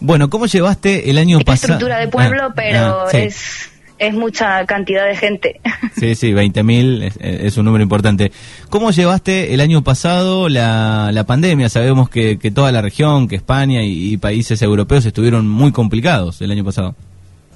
Bueno, 0.00 0.28
¿cómo 0.28 0.46
llevaste 0.46 1.08
el 1.08 1.18
año 1.18 1.38
pasado? 1.40 1.74
estructura 1.74 1.98
de 1.98 2.08
pueblo, 2.08 2.46
ah, 2.46 2.52
pero 2.54 3.06
ah, 3.06 3.10
es, 3.12 3.70
es 3.98 4.12
mucha 4.12 4.66
cantidad 4.66 5.06
de 5.06 5.16
gente. 5.16 5.60
Sí, 5.96 6.16
sí, 6.16 6.32
20.000 6.32 7.02
es, 7.04 7.16
es 7.20 7.56
un 7.56 7.64
número 7.64 7.82
importante. 7.82 8.32
¿Cómo 8.68 8.90
llevaste 8.90 9.54
el 9.54 9.60
año 9.60 9.84
pasado 9.84 10.48
la, 10.48 11.10
la 11.12 11.24
pandemia? 11.24 11.68
Sabemos 11.68 12.10
que, 12.10 12.36
que 12.38 12.50
toda 12.50 12.72
la 12.72 12.82
región, 12.82 13.28
que 13.28 13.36
España 13.36 13.82
y, 13.84 14.16
países 14.16 14.60
europeos 14.60 15.06
estuvieron 15.06 15.48
muy 15.48 15.70
complicados 15.70 16.42
el 16.42 16.50
año 16.50 16.64
pasado. 16.64 16.96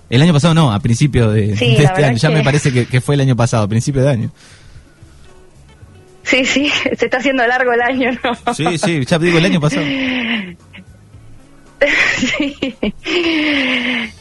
El 0.08 0.22
año 0.22 0.32
pasado 0.32 0.54
no, 0.54 0.72
a 0.72 0.78
principio 0.78 1.30
de, 1.30 1.52
este 1.52 2.04
año. 2.04 2.16
Ya 2.16 2.30
me 2.30 2.44
parece 2.44 2.72
que, 2.72 2.86
que, 2.86 3.00
fue 3.00 3.16
el 3.16 3.22
año 3.22 3.34
pasado, 3.34 3.64
a 3.64 3.68
principio 3.68 4.02
de 4.02 4.08
año. 4.08 4.30
Sí, 6.28 6.44
sí, 6.44 6.68
se 6.96 7.06
está 7.06 7.16
haciendo 7.16 7.46
largo 7.46 7.72
el 7.72 7.80
año, 7.80 8.10
¿no? 8.22 8.54
Sí, 8.54 8.76
sí, 8.78 9.04
ya 9.04 9.18
digo 9.18 9.38
el 9.38 9.46
año 9.46 9.60
pasado. 9.60 9.86
sí. 12.16 12.76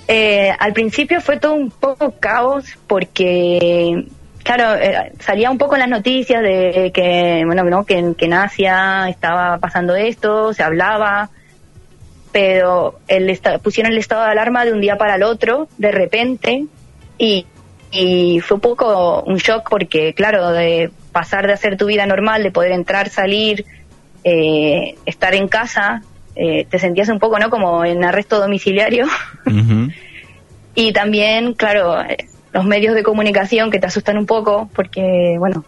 Eh, 0.07 0.51
al 0.57 0.73
principio 0.73 1.19
fue 1.19 1.37
todo 1.37 1.53
un 1.53 1.69
poco 1.69 2.13
caos 2.17 2.65
porque, 2.87 4.05
claro, 4.43 4.75
eh, 4.81 5.11
salía 5.19 5.51
un 5.51 5.57
poco 5.57 5.75
en 5.75 5.81
las 5.81 5.89
noticias 5.89 6.41
de 6.41 6.91
que, 6.93 7.43
bueno, 7.45 7.63
¿no? 7.63 7.85
que, 7.85 8.13
que 8.17 8.25
en 8.25 8.33
Asia 8.33 9.09
estaba 9.09 9.57
pasando 9.57 9.95
esto, 9.95 10.53
se 10.53 10.63
hablaba, 10.63 11.29
pero 12.31 12.99
el 13.09 13.37
pusieron 13.61 13.91
el 13.91 13.97
estado 13.97 14.23
de 14.23 14.31
alarma 14.31 14.63
de 14.63 14.71
un 14.71 14.79
día 14.79 14.97
para 14.97 15.15
el 15.15 15.23
otro, 15.23 15.67
de 15.77 15.91
repente, 15.91 16.65
y, 17.17 17.45
y 17.91 18.39
fue 18.39 18.55
un 18.55 18.61
poco 18.61 19.23
un 19.23 19.37
shock 19.37 19.69
porque, 19.69 20.13
claro, 20.13 20.51
de 20.51 20.89
pasar 21.11 21.47
de 21.47 21.53
hacer 21.53 21.77
tu 21.77 21.85
vida 21.85 22.05
normal, 22.05 22.43
de 22.43 22.51
poder 22.51 22.71
entrar, 22.71 23.09
salir, 23.09 23.65
eh, 24.23 24.95
estar 25.05 25.33
en 25.35 25.47
casa, 25.47 26.01
eh, 26.35 26.65
te 26.69 26.79
sentías 26.79 27.09
un 27.09 27.19
poco, 27.19 27.39
¿no? 27.39 27.49
Como 27.49 27.83
en 27.85 28.03
arresto 28.03 28.39
domiciliario. 28.39 29.07
y 30.75 30.93
también, 30.93 31.53
claro, 31.53 31.97
los 32.53 32.65
medios 32.65 32.95
de 32.95 33.03
comunicación 33.03 33.71
que 33.71 33.79
te 33.79 33.87
asustan 33.87 34.17
un 34.17 34.25
poco 34.25 34.69
porque, 34.75 35.35
bueno, 35.39 35.65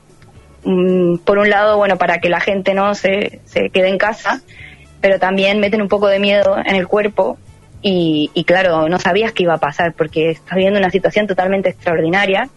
mm, 0.63 1.17
por 1.19 1.37
un 1.37 1.49
lado, 1.49 1.77
bueno, 1.77 1.97
para 1.97 2.19
que 2.19 2.29
la 2.29 2.39
gente 2.39 2.73
no 2.73 2.93
se, 2.95 3.39
se 3.45 3.69
quede 3.69 3.89
en 3.89 3.97
casa, 3.97 4.41
pero 5.01 5.19
también 5.19 5.59
meten 5.59 5.81
un 5.81 5.87
poco 5.87 6.07
de 6.07 6.19
miedo 6.19 6.57
en 6.57 6.75
el 6.75 6.87
cuerpo 6.87 7.37
y, 7.81 8.29
y, 8.33 8.43
claro, 8.43 8.89
no 8.89 8.99
sabías 8.99 9.31
qué 9.31 9.43
iba 9.43 9.53
a 9.53 9.59
pasar 9.59 9.93
porque 9.93 10.31
estás 10.31 10.55
viviendo 10.55 10.79
una 10.79 10.89
situación 10.89 11.27
totalmente 11.27 11.69
extraordinaria. 11.69 12.49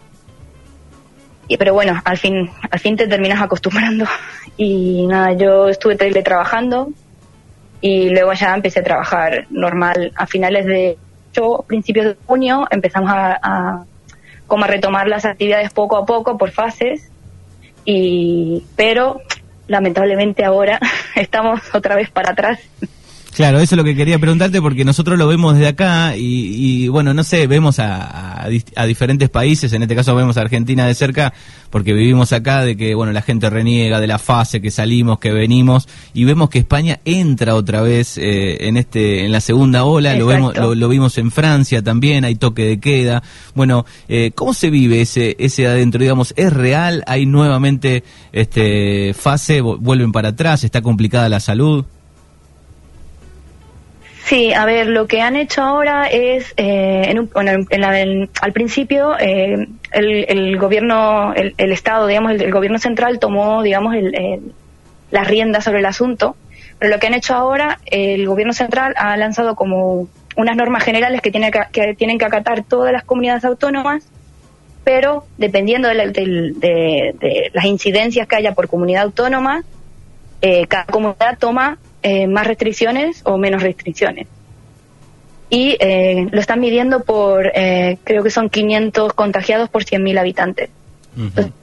Y, 1.47 1.57
pero 1.57 1.73
bueno, 1.73 2.01
al 2.05 2.17
fin, 2.17 2.49
al 2.69 2.79
fin 2.79 2.95
te 2.95 3.07
terminas 3.07 3.41
acostumbrando. 3.41 4.05
Y 4.55 5.07
nada, 5.07 5.33
yo 5.33 5.67
estuve 5.67 5.95
teletrabajando 5.95 6.89
y 7.81 8.09
luego 8.11 8.33
ya 8.33 8.53
empecé 8.53 8.81
a 8.81 8.83
trabajar 8.83 9.47
normal. 9.49 10.11
A 10.15 10.27
finales 10.27 10.67
de 10.67 10.95
yo, 11.33 11.65
principios 11.67 12.05
de 12.05 12.15
junio, 12.27 12.67
empezamos 12.69 13.09
a, 13.09 13.39
a 13.41 13.85
como 14.45 14.65
a 14.65 14.67
retomar 14.67 15.07
las 15.07 15.25
actividades 15.25 15.73
poco 15.73 15.97
a 15.97 16.05
poco 16.05 16.37
por 16.37 16.51
fases. 16.51 17.09
Y, 17.83 18.63
pero 18.75 19.21
lamentablemente 19.67 20.45
ahora 20.45 20.79
estamos 21.15 21.61
otra 21.73 21.95
vez 21.95 22.11
para 22.11 22.33
atrás 22.33 22.59
Claro, 23.33 23.59
eso 23.59 23.73
es 23.73 23.77
lo 23.77 23.83
que 23.83 23.95
quería 23.95 24.19
preguntarte 24.19 24.61
porque 24.61 24.85
nosotros 24.85 25.17
lo 25.17 25.27
vemos 25.27 25.55
desde 25.55 25.67
acá 25.67 26.15
y, 26.15 26.87
bueno, 26.89 27.13
no 27.13 27.23
sé, 27.23 27.47
vemos 27.47 27.79
a, 27.79 28.43
a, 28.43 28.85
diferentes 28.85 29.29
países, 29.29 29.73
en 29.73 29.81
este 29.81 29.95
caso 29.95 30.15
vemos 30.15 30.37
a 30.37 30.41
Argentina 30.41 30.85
de 30.85 30.93
cerca 30.93 31.33
porque 31.71 31.93
vivimos 31.93 32.31
acá 32.31 32.63
de 32.63 32.77
que, 32.77 32.93
bueno, 32.93 33.11
la 33.11 33.23
gente 33.23 33.49
reniega 33.49 33.99
de 33.99 34.05
la 34.05 34.19
fase, 34.19 34.61
que 34.61 34.69
salimos, 34.69 35.17
que 35.17 35.31
venimos 35.31 35.87
y 36.13 36.25
vemos 36.25 36.51
que 36.51 36.59
España 36.59 36.99
entra 37.05 37.55
otra 37.55 37.81
vez 37.81 38.19
eh, 38.19 38.67
en 38.67 38.77
este 38.77 39.25
en 39.25 39.31
la 39.31 39.41
segunda 39.41 39.83
ola, 39.83 40.13
lo 40.15 40.27
vemos 40.27 40.55
lo, 40.55 40.89
vimos 40.89 41.17
en 41.17 41.31
Francia 41.31 41.81
también, 41.81 42.25
hay 42.25 42.35
toque 42.35 42.65
de 42.65 42.79
queda. 42.79 43.23
Bueno, 43.55 43.85
eh, 44.07 44.31
¿cómo 44.35 44.53
se 44.53 44.69
vive 44.69 45.01
ese 45.01 45.35
ese 45.39 45.65
adentro? 45.65 45.99
Digamos, 45.99 46.35
¿es 46.37 46.53
real? 46.53 47.03
¿Hay 47.07 47.25
nuevamente 47.25 48.03
este 48.31 49.15
fase? 49.15 49.61
¿Vuelven 49.61 50.11
para 50.11 50.29
atrás? 50.29 50.63
¿Está 50.63 50.83
complicada 50.83 51.27
la 51.29 51.39
salud? 51.39 51.85
Sí, 54.33 54.51
a 54.51 54.65
ver, 54.65 54.87
lo 54.87 55.05
que 55.05 55.21
han 55.21 55.35
hecho 55.35 55.61
ahora 55.61 56.07
es, 56.07 56.55
eh, 56.57 57.03
en 57.07 57.29
bueno, 57.29 57.51
en 57.69 58.29
al 58.41 58.51
principio 58.51 59.15
eh, 59.19 59.67
el, 59.91 60.25
el, 60.27 60.57
gobierno, 60.57 61.35
el, 61.35 61.71
Estado, 61.71 62.07
digamos, 62.07 62.31
el, 62.31 62.51
gobierno 62.51 62.79
central 62.79 63.19
tomó, 63.19 63.61
digamos, 63.61 63.95
las 65.11 65.27
riendas 65.27 65.65
sobre 65.65 65.81
el 65.81 65.85
asunto, 65.85 66.35
pero 66.79 66.91
lo 66.91 66.99
que 66.99 67.05
han 67.05 67.13
hecho 67.13 67.35
ahora, 67.35 67.77
el 67.85 68.25
gobierno 68.25 68.53
central 68.53 68.95
ha 68.97 69.15
lanzado 69.17 69.53
como 69.53 70.07
unas 70.35 70.55
normas 70.57 70.83
generales 70.83 71.21
que, 71.21 71.29
tiene 71.29 71.51
que, 71.51 71.93
tienen 71.93 72.17
que 72.17 72.25
acatar 72.25 72.63
todas 72.63 72.91
las 72.91 73.03
comunidades 73.03 73.45
autónomas, 73.45 74.03
pero 74.83 75.25
dependiendo 75.37 75.89
de, 75.89 76.07
de, 76.07 77.15
de 77.19 77.51
las 77.53 77.65
incidencias 77.65 78.27
que 78.27 78.37
haya 78.37 78.55
por 78.55 78.67
comunidad 78.67 79.03
autónoma, 79.03 79.63
eh, 80.41 80.65
cada 80.65 80.85
comunidad 80.85 81.37
toma 81.37 81.77
eh, 82.05 82.27
más 82.27 82.45
restricciones 82.45 83.21
o 83.23 83.37
menos 83.37 83.63
restricciones. 83.63 84.27
Y 85.49 85.77
eh, 85.79 86.27
lo 86.29 86.41
están 86.41 86.59
midiendo 86.59 87.05
por, 87.05 87.49
eh, 87.55 87.97
creo 88.03 88.23
que 88.23 88.29
son 88.29 88.49
500 88.49 89.13
contagiados 89.13 89.69
por 89.69 89.85
100.000 89.85 90.19
habitantes. 90.19 90.69
Entonces, 91.15 91.53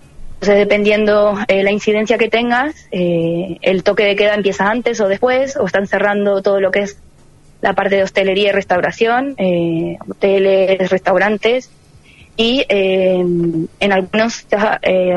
dependiendo 0.40 1.37
la 1.47 1.70
incidencia 1.70 2.16
que 2.16 2.30
tengas, 2.30 2.87
el 2.90 3.82
toque 3.82 4.04
de 4.04 4.16
queda 4.16 4.35
empieza 4.35 4.70
antes 4.70 4.99
o 5.02 5.09
después, 5.09 5.56
o 5.56 5.66
están 5.66 5.87
cerrando 5.87 6.40
todo 6.40 6.59
lo 6.61 6.70
que 6.70 6.80
es 6.80 6.97
la 7.61 7.75
parte 7.75 7.97
de 7.97 8.04
hostelería 8.04 8.49
y 8.49 8.52
restauración, 8.52 9.37
hoteles, 10.09 10.88
restaurantes, 10.88 11.68
y 12.37 12.64
en 12.70 13.92
algunos 13.92 14.47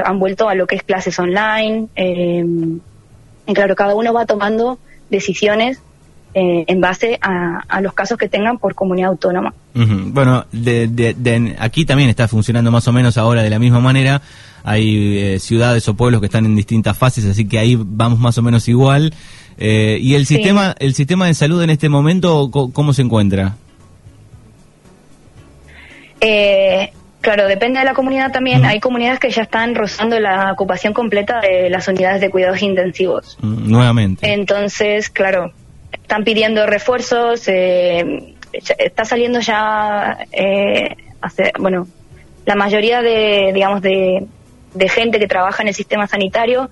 han 0.03 0.19
vuelto 0.19 0.49
a 0.49 0.55
lo 0.55 0.67
que 0.67 0.75
es 0.75 0.83
clases 0.83 1.17
online. 1.19 1.87
y 1.95 3.53
claro, 3.53 3.75
cada 3.75 3.95
uno 3.95 4.11
va 4.13 4.25
tomando 4.25 4.79
decisiones 5.13 5.79
eh, 6.34 6.65
en 6.67 6.82
base 6.82 7.20
a, 7.22 7.79
los 7.82 7.93
casos 7.93 8.17
que 8.17 8.27
tengan 8.27 8.58
por 8.58 8.74
comunidad 8.74 9.12
autónoma. 9.12 9.53
Bueno, 9.75 10.46
de, 10.51 11.55
aquí 11.60 11.86
también 11.86 12.10
está 12.10 12.27
funcionando 12.27 12.72
más 12.72 12.88
o 12.88 12.91
menos 12.91 13.17
ahora 13.17 13.43
de 13.43 13.51
la 13.51 13.60
misma 13.60 13.79
manera. 13.79 14.22
Hay 14.63 15.17
eh, 15.20 15.39
ciudades 15.39 15.88
o 15.88 15.93
pueblos 15.93 16.22
que 16.22 16.25
están 16.25 16.46
en 16.46 16.55
distintas 16.55 16.98
fases, 16.98 17.25
así 17.25 17.48
que 17.48 17.60
ahí 17.60 17.77
vamos 17.79 18.20
más 18.20 18.38
o 18.39 18.41
menos 18.41 18.67
igual. 18.67 19.13
Eh, 19.60 20.00
¿Y 20.01 20.15
el 20.15 20.25
sistema, 20.25 20.75
el 20.79 20.96
sistema 20.96 21.27
de 21.27 21.36
salud 21.36 21.62
en 21.62 21.70
este 21.70 21.88
momento 21.88 22.50
cómo 22.50 22.93
se 22.93 23.03
encuentra? 23.03 23.55
Claro, 27.23 27.47
depende 27.47 27.79
de 27.79 27.85
la 27.85 27.93
comunidad 27.93 28.33
también. 28.33 28.65
Hay 28.65 28.81
comunidades 28.81 29.17
que 29.17 29.29
ya 29.29 29.43
están 29.43 29.75
rozando 29.75 30.19
la 30.19 30.51
ocupación 30.51 30.91
completa 30.91 31.39
de 31.39 31.69
las 31.69 31.87
unidades 31.87 32.19
de 32.19 32.29
cuidados 32.29 32.61
intensivos. 32.61 33.37
nuevamente. 33.41 34.33
Entonces, 34.33 35.09
claro, 35.09 35.53
están 35.93 36.25
pidiendo 36.25 36.65
refuerzos. 36.65 37.47
Eh, 37.47 38.35
está 38.51 39.05
saliendo 39.05 39.39
ya, 39.39 40.17
eh, 40.33 40.97
bueno, 41.59 41.87
la 42.45 42.55
mayoría 42.55 43.01
de, 43.01 43.51
digamos, 43.53 43.81
de, 43.81 44.27
de 44.73 44.89
gente 44.89 45.17
que 45.17 45.27
trabaja 45.27 45.63
en 45.63 45.69
el 45.69 45.73
sistema 45.73 46.07
sanitario 46.07 46.69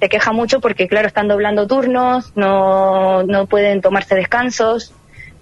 se 0.00 0.08
queja 0.08 0.32
mucho 0.32 0.58
porque, 0.60 0.88
claro, 0.88 1.06
están 1.06 1.28
doblando 1.28 1.68
turnos, 1.68 2.32
no, 2.34 3.22
no 3.22 3.46
pueden 3.46 3.80
tomarse 3.80 4.16
descansos 4.16 4.92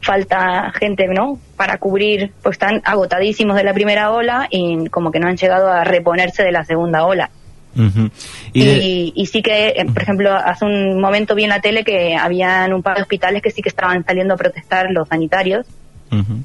falta 0.01 0.73
gente, 0.79 1.07
¿no? 1.09 1.39
Para 1.57 1.79
cubrir, 1.79 2.33
pues 2.43 2.55
están 2.55 2.81
agotadísimos 2.85 3.57
de 3.57 3.65
la 3.65 3.75
primera 3.75 4.11
ola 4.11 4.49
y 4.51 4.89
como 4.89 5.11
que 5.11 5.21
no 5.21 5.29
han 5.29 5.37
llegado 5.37 5.69
a 5.69 5.85
reponerse 5.85 6.43
de 6.43 6.53
la 6.53 6.65
segunda 6.65 7.05
ola. 7.05 7.31
y, 8.53 9.13
y, 9.15 9.27
sí 9.27 9.43
que, 9.43 9.69
eh, 9.69 9.85
por 9.85 10.03
ejemplo, 10.03 10.35
hace 10.35 10.65
un 10.65 11.01
momento 11.01 11.35
vi 11.35 11.45
en 11.45 11.51
la 11.51 11.61
tele 11.61 11.85
que 11.85 12.17
habían 12.17 12.73
un 12.73 12.83
par 12.83 12.97
de 12.97 13.03
hospitales 13.03 13.43
que 13.43 13.51
sí 13.51 13.63
que 13.63 13.69
estaban 13.69 14.05
saliendo 14.05 14.35
a 14.35 14.37
protestar 14.37 14.91
los 14.91 15.09
sanitarios. 15.09 15.67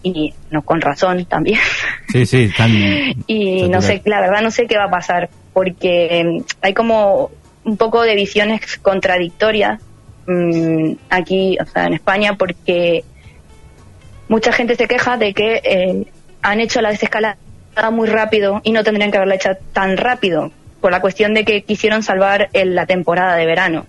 Y 0.04 0.32
no 0.52 0.62
con 0.62 0.80
razón 0.80 1.26
también. 1.26 1.60
Sí, 2.10 2.26
sí, 2.28 2.44
están. 2.44 2.72
y 3.28 3.68
no 3.68 3.82
sé, 3.82 4.02
la 4.06 4.22
verdad 4.22 4.42
no 4.42 4.52
sé 4.52 4.68
qué 4.68 4.78
va 4.78 4.86
a 4.86 4.90
pasar, 4.92 5.30
porque 5.54 6.20
em, 6.20 6.44
hay 6.62 6.74
como 6.74 7.32
un 7.64 7.78
poco 7.78 8.04
de 8.04 8.16
visiones 8.16 8.78
contradictorias 8.78 9.82
mm, 10.28 10.92
aquí, 11.10 11.58
o 11.60 11.66
sea, 11.66 11.88
en 11.88 11.96
España, 11.96 12.36
porque 12.38 13.04
mucha 14.27 14.51
gente 14.51 14.75
se 14.75 14.88
queja 14.88 15.17
de 15.17 15.34
que 15.34 15.62
eh, 15.63 16.05
han 16.41 16.60
hecho 16.60 16.82
la 16.82 16.89
desescalada 16.89 17.38
muy 17.91 18.08
rápido 18.08 18.62
y 18.63 18.72
no 18.72 18.84
tendrían 18.84 19.12
que 19.12 19.17
haberla 19.17 19.36
hecho 19.36 19.50
tan 19.74 19.98
rápido, 19.98 20.51
por 20.82 20.91
la 20.91 21.01
cuestión 21.01 21.34
de 21.34 21.44
que 21.44 21.63
quisieron 21.63 22.03
salvar 22.03 22.50
la 22.53 22.86
temporada 22.86 23.36
de 23.36 23.46
verano. 23.46 23.86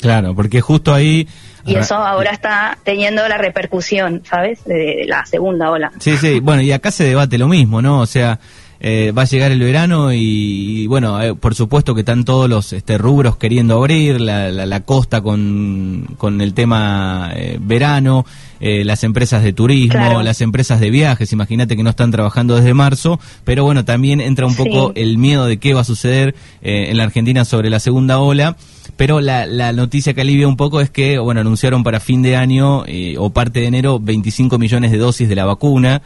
Claro, 0.00 0.34
porque 0.34 0.60
justo 0.60 0.92
ahí... 0.94 1.28
Y 1.66 1.76
eso 1.76 1.94
ahora 1.94 2.30
está 2.30 2.78
teniendo 2.84 3.28
la 3.28 3.36
repercusión, 3.36 4.22
¿sabes? 4.24 4.64
De, 4.64 5.04
la 5.06 5.26
segunda 5.26 5.70
ola. 5.70 5.92
Sí, 5.98 6.16
sí, 6.16 6.40
bueno, 6.40 6.62
y 6.62 6.72
acá 6.72 6.90
se 6.90 7.04
debate 7.04 7.36
lo 7.36 7.48
mismo, 7.48 7.82
¿no? 7.82 8.00
O 8.00 8.06
sea, 8.06 8.40
eh, 8.82 9.12
va 9.12 9.22
a 9.22 9.26
llegar 9.26 9.52
el 9.52 9.60
verano 9.60 10.10
y, 10.10 10.86
bueno, 10.86 11.20
eh, 11.20 11.34
por 11.34 11.54
supuesto 11.54 11.94
que 11.94 12.00
están 12.00 12.24
todos 12.24 12.48
los 12.48 12.72
este, 12.72 12.96
rubros 12.96 13.36
queriendo 13.36 13.76
abrir, 13.76 14.18
la, 14.22 14.50
la, 14.50 14.80
costa 14.80 15.20
con, 15.20 16.06
con, 16.16 16.40
el 16.40 16.54
tema 16.54 17.30
eh, 17.34 17.58
verano, 17.60 18.24
las 18.58 19.04
empresas 19.04 19.42
de 19.42 19.52
turismo, 19.52 20.22
las 20.22 20.40
empresas 20.40 20.80
de 20.80 20.90
viajes, 20.90 21.32
imagínate 21.32 21.76
que 21.76 21.82
no 21.82 21.90
están 21.90 22.10
trabajando 22.10 22.56
desde 22.56 22.72
marzo, 22.72 23.20
pero 23.44 23.64
bueno, 23.64 23.84
también 23.84 24.20
entra 24.20 24.46
un 24.46 24.54
poco 24.54 24.92
el 24.94 25.18
miedo 25.18 25.46
de 25.46 25.58
qué 25.58 25.74
va 25.74 25.80
a 25.80 25.84
suceder 25.84 26.34
en 26.62 26.96
la 26.96 27.04
Argentina 27.04 27.44
sobre 27.44 27.70
la 27.70 27.80
segunda 27.80 28.18
ola. 28.18 28.56
Pero 28.96 29.20
la, 29.20 29.46
la, 29.46 29.72
noticia 29.72 30.12
que 30.12 30.20
alivia 30.20 30.46
un 30.46 30.58
poco 30.58 30.82
es 30.82 30.90
que, 30.90 31.18
bueno, 31.18 31.40
anunciaron 31.40 31.82
para 31.84 32.00
fin 32.00 32.20
de 32.20 32.36
año 32.36 32.84
o 33.16 33.30
parte 33.30 33.60
de 33.60 33.66
enero 33.66 33.98
25 33.98 34.58
millones 34.58 34.90
de 34.90 34.98
dosis 34.98 35.26
de 35.26 35.36
la 35.36 35.46
vacuna. 35.46 36.02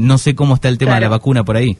no 0.00 0.18
sé 0.18 0.36
cómo 0.36 0.54
está 0.54 0.68
el 0.68 0.78
tema 0.78 0.94
de 0.96 1.00
la 1.00 1.08
vacuna 1.08 1.44
por 1.44 1.56
ahí. 1.56 1.78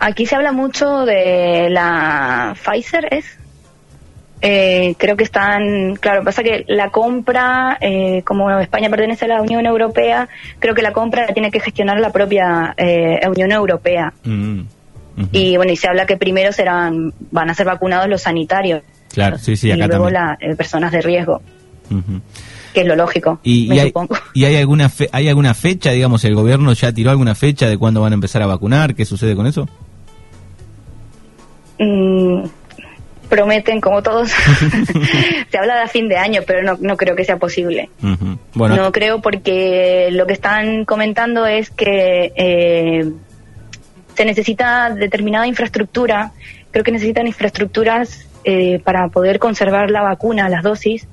Aquí 0.00 0.24
se 0.24 0.34
habla 0.34 0.52
mucho 0.52 1.04
de 1.04 1.68
la 1.70 2.56
Pfizer, 2.56 3.08
¿es? 3.10 3.38
Eh, 4.42 4.94
creo 4.96 5.16
que 5.16 5.24
están, 5.24 5.96
claro, 5.96 6.24
pasa 6.24 6.42
que 6.42 6.64
la 6.66 6.88
compra, 6.88 7.76
eh, 7.82 8.22
como 8.24 8.50
España 8.58 8.88
pertenece 8.88 9.26
a 9.26 9.28
la 9.28 9.42
Unión 9.42 9.66
Europea, 9.66 10.30
creo 10.58 10.74
que 10.74 10.80
la 10.80 10.92
compra 10.92 11.26
la 11.26 11.34
tiene 11.34 11.50
que 11.50 11.60
gestionar 11.60 12.00
la 12.00 12.10
propia 12.10 12.74
eh, 12.78 13.20
Unión 13.28 13.52
Europea. 13.52 14.14
Mm, 14.24 14.60
y 15.32 15.56
bueno, 15.56 15.72
y 15.72 15.76
se 15.76 15.88
habla 15.88 16.06
que 16.06 16.16
primero 16.16 16.50
serán, 16.52 17.12
van 17.30 17.50
a 17.50 17.54
ser 17.54 17.66
vacunados 17.66 18.08
los 18.08 18.22
sanitarios. 18.22 18.82
Claro, 19.12 19.36
sí, 19.36 19.56
sí, 19.56 19.70
acá 19.70 19.84
y 19.84 19.88
luego 19.88 20.08
las 20.08 20.38
personas 20.56 20.92
de 20.92 21.02
riesgo. 21.02 21.42
Que 22.72 22.82
es 22.82 22.86
lo 22.86 22.96
lógico, 22.96 23.40
¿Y, 23.42 23.66
me 23.68 23.80
hay, 23.80 23.88
supongo. 23.88 24.16
¿Y 24.32 24.44
hay 24.44 24.56
alguna, 24.56 24.90
hay 25.12 25.28
alguna 25.28 25.52
fecha, 25.52 25.90
digamos, 25.90 26.24
el 26.24 26.34
gobierno 26.34 26.72
ya 26.72 26.92
tiró 26.92 27.10
alguna 27.10 27.34
fecha 27.34 27.68
de 27.68 27.76
cuándo 27.76 28.00
van 28.00 28.12
a 28.12 28.14
empezar 28.14 28.40
a 28.42 28.46
vacunar? 28.46 28.94
¿Qué 28.94 29.04
sucede 29.04 29.36
con 29.36 29.46
eso? 29.46 29.68
Mm, 31.80 32.44
prometen, 33.30 33.80
como 33.80 34.02
todos, 34.02 34.30
se 35.50 35.58
habla 35.58 35.76
de 35.76 35.82
a 35.82 35.88
fin 35.88 36.08
de 36.08 36.18
año, 36.18 36.42
pero 36.46 36.62
no, 36.62 36.76
no 36.80 36.96
creo 36.96 37.16
que 37.16 37.24
sea 37.24 37.38
posible. 37.38 37.88
bueno. 38.54 38.76
No 38.76 38.92
creo 38.92 39.22
porque 39.22 40.08
lo 40.10 40.26
que 40.26 40.34
están 40.34 40.84
comentando 40.84 41.46
es 41.46 41.70
que 41.70 42.32
eh, 42.36 43.10
se 44.14 44.24
necesita 44.26 44.90
determinada 44.90 45.46
infraestructura, 45.46 46.32
creo 46.70 46.84
que 46.84 46.92
necesitan 46.92 47.26
infraestructuras 47.26 48.26
eh, 48.44 48.80
para 48.84 49.08
poder 49.08 49.38
conservar 49.38 49.90
la 49.90 50.02
vacuna, 50.02 50.48
las 50.48 50.62
dosis, 50.62 51.06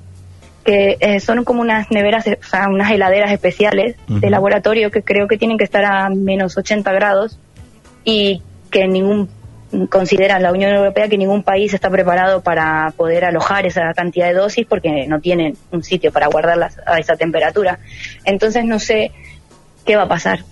que 0.64 0.98
eh, 1.00 1.20
son 1.20 1.44
como 1.44 1.62
unas 1.62 1.90
neveras, 1.90 2.26
o 2.26 2.46
sea, 2.46 2.68
unas 2.68 2.90
heladeras 2.90 3.30
especiales 3.30 3.96
de 4.06 4.28
laboratorio 4.28 4.90
que 4.90 5.02
creo 5.02 5.26
que 5.26 5.38
tienen 5.38 5.56
que 5.56 5.64
estar 5.64 5.84
a 5.84 6.10
menos 6.10 6.58
80 6.58 6.92
grados 6.92 7.38
y 8.04 8.42
que 8.70 8.86
ningún 8.86 9.30
considera 9.90 10.38
la 10.38 10.52
Unión 10.52 10.72
Europea 10.74 11.08
que 11.08 11.18
ningún 11.18 11.42
país 11.42 11.74
está 11.74 11.90
preparado 11.90 12.42
para 12.42 12.92
poder 12.96 13.24
alojar 13.24 13.66
esa 13.66 13.92
cantidad 13.94 14.28
de 14.28 14.34
dosis 14.34 14.66
porque 14.66 15.06
no 15.06 15.20
tienen 15.20 15.56
un 15.70 15.82
sitio 15.82 16.12
para 16.12 16.26
guardarlas 16.28 16.76
a 16.86 16.98
esa 16.98 17.16
temperatura. 17.16 17.78
Entonces 18.24 18.64
no 18.64 18.78
sé 18.78 19.12
qué 19.84 19.96
va 19.96 20.02
a 20.02 20.08
pasar. 20.08 20.44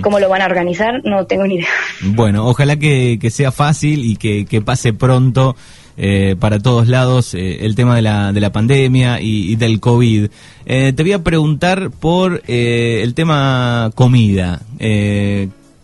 ¿Cómo 0.00 0.18
lo 0.18 0.28
van 0.28 0.42
a 0.42 0.46
organizar? 0.46 1.00
No 1.04 1.26
tengo 1.26 1.46
ni 1.46 1.54
idea. 1.54 1.68
Bueno, 2.02 2.44
ojalá 2.48 2.76
que, 2.76 3.18
sea 3.30 3.52
fácil 3.52 4.04
y 4.04 4.16
que 4.16 4.60
pase 4.62 4.92
pronto 4.92 5.54
eh, 6.02 6.34
para 6.40 6.58
todos 6.58 6.88
lados 6.88 7.34
eh, 7.34 7.58
el 7.66 7.74
tema 7.74 7.94
de 7.94 8.00
la, 8.00 8.32
de 8.32 8.40
la 8.40 8.50
pandemia 8.50 9.20
y, 9.20 9.54
del 9.56 9.80
COVID. 9.80 10.30
Eh, 10.64 10.94
te 10.96 11.02
voy 11.02 11.12
a 11.12 11.22
preguntar 11.22 11.90
por 11.90 12.42
el 12.46 13.12
tema 13.12 13.90
comida. 13.94 14.62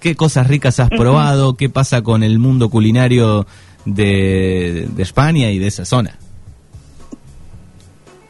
¿Qué 0.00 0.14
cosas 0.14 0.46
ricas 0.46 0.78
has 0.80 0.90
probado? 0.90 1.56
¿Qué 1.56 1.68
pasa 1.68 2.02
con 2.02 2.22
el 2.22 2.38
mundo 2.38 2.68
culinario 2.68 3.46
de, 3.84 4.86
de 4.90 5.02
España 5.02 5.50
y 5.50 5.58
de 5.58 5.66
esa 5.66 5.84
zona? 5.84 6.18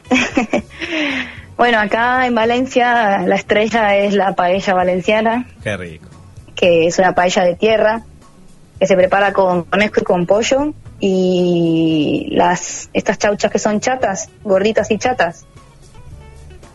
bueno, 1.57 1.79
acá 1.79 2.25
en 2.25 2.35
Valencia 2.35 3.19
la 3.19 3.35
estrella 3.35 3.97
es 3.97 4.13
la 4.13 4.35
paella 4.35 4.73
valenciana. 4.73 5.47
Qué 5.63 5.75
rico. 5.77 6.07
Que 6.55 6.87
es 6.87 6.97
una 6.99 7.13
paella 7.13 7.43
de 7.43 7.55
tierra 7.55 8.03
que 8.79 8.87
se 8.87 8.95
prepara 8.95 9.33
con 9.33 9.63
conejo 9.63 9.95
y 10.01 10.03
con 10.03 10.25
pollo 10.25 10.73
y 10.99 12.29
las 12.31 12.89
estas 12.93 13.17
chauchas 13.17 13.51
que 13.51 13.59
son 13.59 13.79
chatas, 13.79 14.29
gorditas 14.43 14.89
y 14.91 14.97
chatas. 14.97 15.45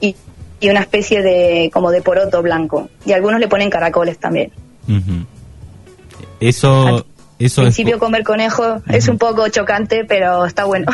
Y, 0.00 0.16
y 0.60 0.68
una 0.68 0.80
especie 0.80 1.22
de 1.22 1.70
como 1.72 1.90
de 1.90 2.02
poroto 2.02 2.42
blanco. 2.42 2.88
Y 3.04 3.12
algunos 3.12 3.40
le 3.40 3.48
ponen 3.48 3.70
caracoles 3.70 4.18
también. 4.18 4.52
Eso 6.40 6.86
Al 6.86 7.04
eso 7.38 7.62
principio 7.62 7.98
comer 7.98 8.22
conejo 8.24 8.82
es 8.88 9.08
un 9.08 9.18
poco 9.18 9.48
chocante, 9.48 10.04
pero 10.04 10.44
está 10.44 10.64
bueno. 10.64 10.86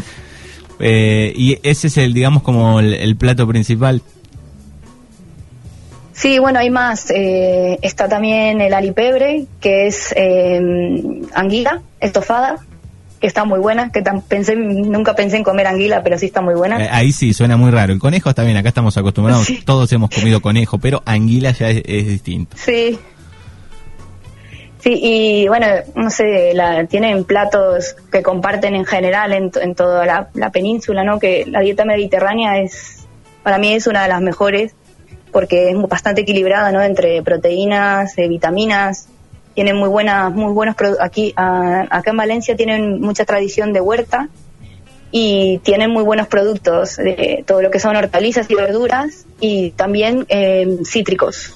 eh, 0.80 1.32
y 1.36 1.58
ese 1.62 1.88
es 1.88 1.96
el 1.96 2.12
digamos 2.12 2.42
como 2.42 2.80
el 2.80 3.16
plato 3.16 3.46
principal. 3.46 4.02
Sí, 6.20 6.38
bueno, 6.38 6.58
hay 6.58 6.68
más. 6.68 7.10
Eh, 7.10 7.78
está 7.80 8.06
también 8.06 8.60
el 8.60 8.74
alipebre, 8.74 9.46
que 9.58 9.86
es 9.86 10.12
eh, 10.14 10.60
anguila 11.32 11.80
estofada, 11.98 12.58
que 13.20 13.26
está 13.26 13.44
muy 13.44 13.58
buena, 13.58 13.92
que 13.92 14.02
pensé, 14.28 14.56
nunca 14.56 15.14
pensé 15.14 15.36
en 15.36 15.44
comer 15.44 15.66
anguila, 15.66 16.02
pero 16.02 16.16
sí 16.18 16.26
está 16.26 16.40
muy 16.40 16.54
buena. 16.54 16.82
Eh, 16.82 16.88
ahí 16.90 17.12
sí, 17.12 17.34
suena 17.34 17.56
muy 17.56 17.70
raro. 17.70 17.92
El 17.92 17.98
conejo 17.98 18.30
está 18.30 18.42
bien, 18.42 18.56
acá 18.56 18.68
estamos 18.68 18.96
acostumbrados, 18.96 19.46
todos 19.66 19.92
hemos 19.92 20.10
comido 20.10 20.40
conejo, 20.40 20.78
pero 20.78 21.02
anguila 21.04 21.50
ya 21.52 21.68
es, 21.68 21.84
distinto. 21.84 22.56
Sí. 22.56 22.98
Sí, 24.78 24.98
y 25.02 25.48
bueno, 25.48 25.66
no 25.94 26.08
sé, 26.08 26.54
la, 26.54 26.86
tienen 26.86 27.24
platos 27.24 27.94
que 28.10 28.22
comparten 28.22 28.74
en 28.74 28.86
general 28.86 29.34
en, 29.34 29.50
en 29.60 29.74
toda 29.74 30.06
la, 30.06 30.30
la 30.32 30.50
península, 30.50 31.04
¿no? 31.04 31.18
Que 31.18 31.44
la 31.46 31.60
dieta 31.60 31.84
mediterránea 31.84 32.58
es, 32.60 33.06
para 33.42 33.58
mí 33.58 33.74
es 33.74 33.86
una 33.86 34.02
de 34.02 34.08
las 34.08 34.22
mejores 34.22 34.74
porque 35.32 35.70
es 35.70 35.76
bastante 35.88 36.22
equilibrada, 36.22 36.72
¿no? 36.72 36.82
Entre 36.82 37.22
proteínas, 37.22 38.16
eh, 38.16 38.26
vitaminas. 38.26 39.09
Tienen 39.54 39.76
muy 39.76 39.88
buenas, 39.88 40.32
muy 40.32 40.52
buenos 40.52 40.76
aquí, 41.00 41.32
acá 41.36 42.10
en 42.10 42.16
Valencia 42.16 42.56
tienen 42.56 43.00
mucha 43.00 43.24
tradición 43.24 43.72
de 43.72 43.80
huerta 43.80 44.28
y 45.12 45.58
tienen 45.64 45.90
muy 45.90 46.04
buenos 46.04 46.28
productos 46.28 46.96
de 46.96 47.42
todo 47.46 47.62
lo 47.62 47.70
que 47.70 47.80
son 47.80 47.96
hortalizas 47.96 48.48
y 48.48 48.54
verduras 48.54 49.26
y 49.40 49.70
también 49.70 50.24
eh, 50.28 50.78
cítricos. 50.84 51.54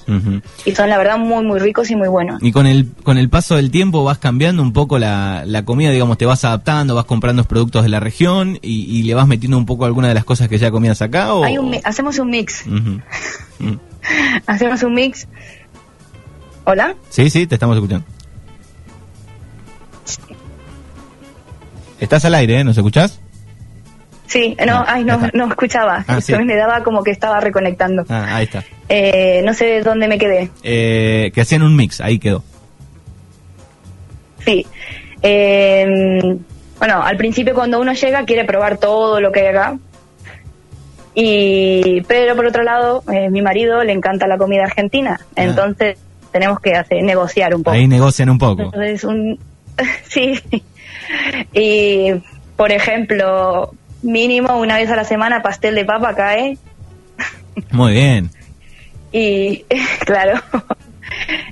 Y 0.65 0.75
son 0.75 0.89
la 0.89 0.97
verdad 0.97 1.17
muy 1.17 1.45
muy 1.45 1.59
ricos 1.59 1.89
y 1.91 1.95
muy 1.95 2.09
buenos. 2.09 2.43
Y 2.43 2.51
con 2.51 2.67
el 2.67 2.91
con 3.03 3.17
el 3.17 3.29
paso 3.29 3.55
del 3.55 3.71
tiempo 3.71 4.03
vas 4.03 4.17
cambiando 4.17 4.61
un 4.61 4.73
poco 4.73 4.99
la, 4.99 5.43
la 5.45 5.63
comida 5.63 5.91
digamos 5.91 6.17
te 6.17 6.25
vas 6.25 6.43
adaptando 6.43 6.95
vas 6.95 7.05
comprando 7.05 7.41
los 7.41 7.47
productos 7.47 7.83
de 7.83 7.89
la 7.89 7.99
región 7.99 8.59
y, 8.61 9.03
le 9.05 9.13
vas 9.13 9.27
metiendo 9.27 9.57
un 9.57 9.67
poco 9.67 9.85
alguna 9.85 10.07
de 10.07 10.15
las 10.15 10.25
cosas 10.25 10.47
que 10.47 10.57
ya 10.57 10.71
comías 10.71 11.01
acá 11.01 11.33
o 11.33 11.45
hacemos 11.83 12.19
un 12.19 12.29
mix. 12.29 12.65
Hacemos 14.45 14.83
un 14.83 14.93
mix 14.93 15.27
hola 16.65 16.95
sí 17.09 17.29
sí 17.29 17.47
te 17.47 17.55
estamos 17.55 17.75
escuchando 17.77 18.05
estás 21.99 22.25
al 22.25 22.35
aire 22.35 22.59
¿eh? 22.59 22.63
¿nos 22.63 22.77
escuchás? 22.77 23.21
Sí, 24.27 24.57
no, 24.65 24.83
ay, 24.85 25.03
no, 25.03 25.17
no 25.33 25.47
escuchaba. 25.47 26.03
Ah, 26.07 26.19
me 26.43 26.55
daba 26.55 26.83
como 26.83 27.03
que 27.03 27.11
estaba 27.11 27.39
reconectando. 27.39 28.03
Ah, 28.09 28.35
ahí 28.35 28.43
está. 28.43 28.63
Eh, 28.89 29.41
no 29.45 29.53
sé 29.53 29.81
dónde 29.81 30.07
me 30.07 30.17
quedé. 30.17 30.49
Eh, 30.63 31.31
que 31.33 31.41
hacían 31.41 31.61
un 31.61 31.75
mix, 31.75 32.01
ahí 32.01 32.19
quedó. 32.19 32.43
Sí. 34.43 34.65
Em, 35.21 36.39
bueno, 36.79 37.01
al 37.01 37.17
principio 37.17 37.53
cuando 37.53 37.79
uno 37.79 37.93
llega 37.93 38.25
quiere 38.25 38.45
probar 38.45 38.77
todo 38.77 39.21
lo 39.21 39.31
que 39.31 39.41
hay 39.41 39.47
acá. 39.47 39.77
Y, 41.13 42.01
pero 42.01 42.35
por 42.35 42.45
otro 42.45 42.63
lado, 42.63 43.03
eh, 43.13 43.29
mi 43.29 43.41
marido 43.41 43.83
le 43.83 43.93
encanta 43.93 44.27
la 44.27 44.37
comida 44.37 44.63
argentina. 44.63 45.19
Ah. 45.21 45.43
Entonces 45.43 45.97
tenemos 46.35 46.59
que 46.59 46.73
hacer, 46.75 47.01
negociar 47.01 47.55
un 47.55 47.63
poco. 47.63 47.77
Ahí 47.77 47.87
negocian 47.87 48.29
un 48.29 48.37
poco. 48.37 48.63
Entonces, 48.63 49.05
un, 49.05 49.39
sí. 50.09 50.37
Y, 51.53 52.11
por 52.57 52.73
ejemplo, 52.73 53.73
mínimo 54.01 54.59
una 54.59 54.75
vez 54.75 54.91
a 54.91 54.97
la 54.97 55.05
semana 55.05 55.41
pastel 55.41 55.75
de 55.75 55.85
papa 55.85 56.13
cae. 56.13 56.57
Muy 57.71 57.93
bien. 57.93 58.31
y 59.13 59.63
claro. 60.05 60.41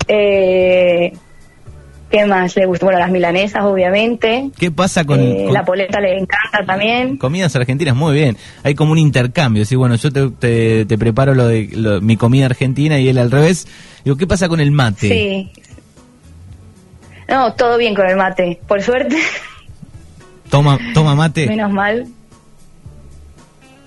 eh, 0.09 1.13
¿Qué 2.13 2.27
más 2.27 2.55
le 2.55 2.67
gusta? 2.67 2.85
Bueno, 2.85 2.99
las 2.99 3.09
milanesas, 3.09 3.63
obviamente. 3.63 4.51
¿Qué 4.55 4.69
pasa 4.69 5.03
con, 5.03 5.19
eh, 5.19 5.47
La 5.51 5.65
poleta 5.65 5.99
le 5.99 6.19
encanta 6.19 6.63
también. 6.63 7.17
Comidas 7.17 7.55
argentinas, 7.55 7.95
muy 7.95 8.13
bien. 8.13 8.37
Hay 8.61 8.75
como 8.75 8.91
un 8.91 8.99
intercambio. 8.99 9.65
¿sí? 9.65 9.75
Bueno, 9.75 9.95
yo 9.95 10.11
te, 10.11 10.85
te, 10.85 10.97
preparo 10.99 11.33
lo 11.33 11.47
de 11.47 11.99
mi 12.03 12.15
comida 12.15 12.45
argentina 12.45 12.99
y 12.99 13.09
él 13.09 13.17
al 13.17 13.31
revés. 13.31 13.67
Digo, 14.05 14.15
¿qué 14.15 14.27
pasa 14.27 14.47
con 14.47 14.59
el 14.59 14.71
mate? 14.71 15.09
Sí. 15.09 15.51
No, 17.27 17.53
todo 17.53 17.79
bien 17.79 17.95
con 17.95 18.05
el 18.07 18.15
mate, 18.15 18.59
por 18.67 18.83
suerte. 18.83 19.17
¿Toma, 20.51 20.77
toma 20.93 21.15
mate? 21.15 21.47
Menos 21.47 21.71
mal. 21.71 22.05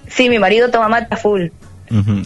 Sí, 0.08 0.28
mi 0.28 0.40
marido 0.40 0.68
toma 0.72 0.88
mate 0.88 1.14
a 1.14 1.16
full. 1.16 1.46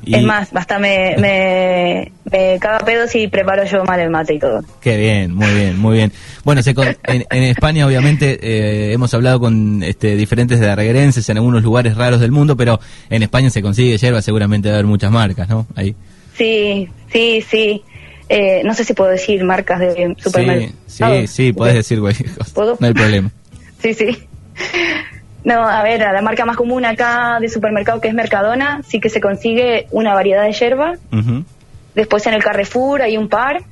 Es 0.06 0.22
más, 0.22 0.52
basta 0.52 0.78
me, 0.78 1.16
me, 1.18 2.12
me 2.30 2.58
caga 2.58 2.78
pedos 2.80 3.14
y 3.14 3.28
preparo 3.28 3.64
yo 3.64 3.84
mal 3.84 4.00
el 4.00 4.10
mate 4.10 4.34
y 4.34 4.38
todo. 4.38 4.62
Qué 4.80 4.96
bien, 4.96 5.34
muy 5.34 5.52
bien, 5.54 5.78
muy 5.78 5.96
bien. 5.96 6.12
Bueno, 6.44 6.60
en, 6.64 7.42
España 7.42 7.86
obviamente 7.86 8.38
eh, 8.42 8.92
hemos 8.92 9.12
hablado 9.14 9.40
con 9.40 9.82
este, 9.82 10.16
diferentes 10.16 10.60
darreguerenses 10.60 11.28
en 11.28 11.36
algunos 11.36 11.62
lugares 11.62 11.96
raros 11.96 12.20
del 12.20 12.32
mundo, 12.32 12.56
pero 12.56 12.80
en 13.08 13.22
España 13.22 13.50
se 13.50 13.62
consigue 13.62 13.96
yerba, 13.98 14.22
seguramente 14.22 14.68
debe 14.68 14.78
haber 14.78 14.86
muchas 14.86 15.10
marcas, 15.10 15.48
¿no? 15.48 15.66
Ahí. 15.74 15.94
Sí, 16.36 16.88
sí, 17.12 17.44
sí. 17.48 17.82
Eh, 18.28 18.62
no 18.64 18.74
sé 18.74 18.84
si 18.84 18.94
puedo 18.94 19.10
decir 19.10 19.42
marcas 19.42 19.80
de 19.80 20.14
supermercados. 20.18 20.74
Sí, 20.86 21.04
sí, 21.04 21.26
sí, 21.26 21.52
podés 21.52 21.74
decir, 21.74 22.00
güey. 22.00 22.14
No 22.56 22.86
hay 22.86 22.94
problema. 22.94 23.30
sí, 23.82 23.92
sí. 23.92 24.16
No, 25.42 25.66
a 25.66 25.82
ver, 25.82 26.00
la 26.00 26.20
marca 26.20 26.44
más 26.44 26.56
común 26.56 26.84
acá 26.84 27.38
de 27.40 27.48
supermercado 27.48 28.00
que 28.00 28.08
es 28.08 28.14
Mercadona, 28.14 28.82
sí 28.86 29.00
que 29.00 29.08
se 29.08 29.20
consigue 29.20 29.86
una 29.90 30.14
variedad 30.14 30.44
de 30.44 30.52
yerba. 30.52 30.94
Después 31.94 32.26
en 32.26 32.34
el 32.34 32.42
Carrefour 32.42 33.02
hay 33.02 33.16
un 33.16 33.28
par. 33.28 33.62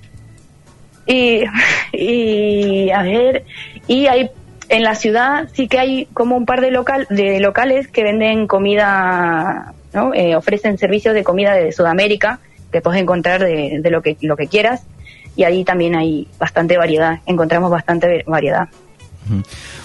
Y, 1.06 1.44
y, 1.92 2.90
a 2.90 3.02
ver, 3.02 3.44
y 3.86 4.06
hay 4.06 4.30
en 4.68 4.82
la 4.82 4.94
ciudad 4.94 5.48
sí 5.54 5.66
que 5.66 5.78
hay 5.78 6.06
como 6.12 6.36
un 6.36 6.44
par 6.44 6.60
de 6.60 6.70
local 6.70 7.06
de 7.08 7.40
locales 7.40 7.88
que 7.88 8.02
venden 8.02 8.46
comida, 8.46 9.72
¿no? 9.94 10.12
Eh, 10.14 10.36
ofrecen 10.36 10.76
servicios 10.76 11.14
de 11.14 11.24
comida 11.24 11.54
de 11.54 11.72
Sudamérica 11.72 12.40
que 12.70 12.82
puedes 12.82 13.00
encontrar 13.00 13.42
de, 13.42 13.80
de, 13.80 13.90
lo 13.90 14.02
que 14.02 14.18
lo 14.20 14.36
que 14.36 14.46
quieras 14.46 14.84
y 15.36 15.44
ahí 15.44 15.64
también 15.64 15.96
hay 15.96 16.28
bastante 16.38 16.76
variedad, 16.76 17.20
encontramos 17.24 17.70
bastante 17.70 18.24
variedad. 18.26 18.68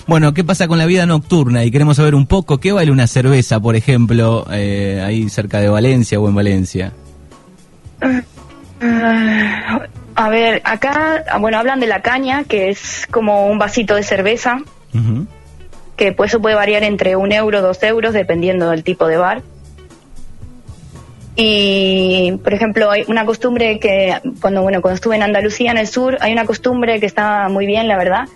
Bueno, 0.08 0.34
¿qué 0.34 0.44
pasa 0.44 0.68
con 0.68 0.78
la 0.78 0.86
vida 0.86 1.06
nocturna? 1.06 1.64
Y 1.64 1.72
queremos 1.72 1.98
saber 1.98 2.16
un 2.16 2.28
poco, 2.28 2.60
¿qué 2.60 2.72
vale 2.72 2.92
una 2.92 3.08
cerveza, 3.08 3.60
por 3.60 3.76
ejemplo, 3.76 4.46
eh, 4.52 5.02
ahí 5.06 5.30
cerca 5.30 5.60
de 5.60 5.70
Valencia 5.70 6.20
o 6.20 6.28
en 6.28 6.36
Valencia? 6.36 6.92
A 10.16 10.30
ver, 10.30 10.62
acá, 10.66 11.24
bueno, 11.40 11.58
hablan 11.58 11.80
de 11.80 11.88
la 11.88 12.02
caña, 12.02 12.44
que 12.44 12.70
es 12.70 13.08
como 13.10 13.48
un 13.48 13.58
vasito 13.58 13.96
de 13.96 14.04
cerveza, 14.04 14.60
que 15.96 16.12
pues 16.12 16.32
eso 16.32 16.42
puede 16.42 16.56
variar 16.56 16.84
entre 16.84 17.16
un 17.16 17.32
euro, 17.32 17.62
dos 17.62 17.82
euros, 17.84 18.14
dependiendo 18.14 18.70
del 18.70 18.84
tipo 18.84 19.08
de 19.08 19.18
bar. 19.18 19.42
Y, 21.36 22.34
por 22.44 22.54
ejemplo, 22.54 22.92
hay 22.92 23.06
una 23.08 23.26
costumbre 23.26 23.80
que, 23.80 24.20
cuando, 24.40 24.62
bueno, 24.62 24.82
cuando 24.82 24.96
estuve 24.96 25.16
en 25.16 25.24
Andalucía, 25.24 25.72
en 25.72 25.80
el 25.80 25.88
sur, 25.88 26.18
hay 26.22 26.32
una 26.32 26.46
costumbre 26.46 27.00
que 27.00 27.08
está 27.08 27.50
muy 27.50 27.66
bien, 27.66 27.88
la 27.88 27.98
verdad, 27.98 28.28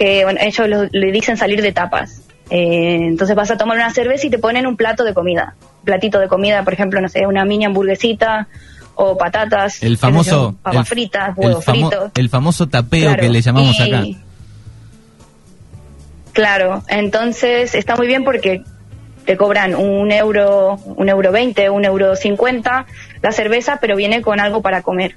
que 0.00 0.24
bueno, 0.24 0.40
ellos 0.42 0.88
le 0.92 1.12
dicen 1.12 1.36
salir 1.36 1.60
de 1.60 1.72
tapas. 1.72 2.22
Eh, 2.48 2.96
entonces 3.02 3.36
vas 3.36 3.50
a 3.50 3.58
tomar 3.58 3.76
una 3.76 3.90
cerveza 3.90 4.26
y 4.26 4.30
te 4.30 4.38
ponen 4.38 4.66
un 4.66 4.74
plato 4.74 5.04
de 5.04 5.12
comida. 5.12 5.56
platito 5.84 6.18
de 6.18 6.26
comida, 6.26 6.64
por 6.64 6.72
ejemplo, 6.72 7.02
no 7.02 7.08
sé, 7.10 7.26
una 7.26 7.44
mini 7.44 7.66
hamburguesita 7.66 8.48
o 8.94 9.18
patatas. 9.18 9.82
El 9.82 9.98
famoso. 9.98 10.56
papas 10.62 10.88
fritas, 10.88 11.36
huevos 11.36 11.62
fritos. 11.62 12.12
El 12.16 12.30
famoso 12.30 12.66
tapeo 12.66 13.14
que 13.14 13.28
le 13.28 13.42
llamamos 13.42 13.78
acá. 13.78 14.02
Claro, 16.32 16.82
entonces 16.88 17.74
está 17.74 17.94
muy 17.94 18.06
bien 18.06 18.24
porque 18.24 18.62
te 19.26 19.36
cobran 19.36 19.74
un 19.74 20.10
euro, 20.12 20.76
un 20.76 21.10
euro 21.10 21.30
veinte, 21.30 21.68
un 21.68 21.84
euro 21.84 22.16
cincuenta 22.16 22.86
la 23.20 23.32
cerveza, 23.32 23.78
pero 23.82 23.96
viene 23.96 24.22
con 24.22 24.40
algo 24.40 24.62
para 24.62 24.80
comer. 24.80 25.16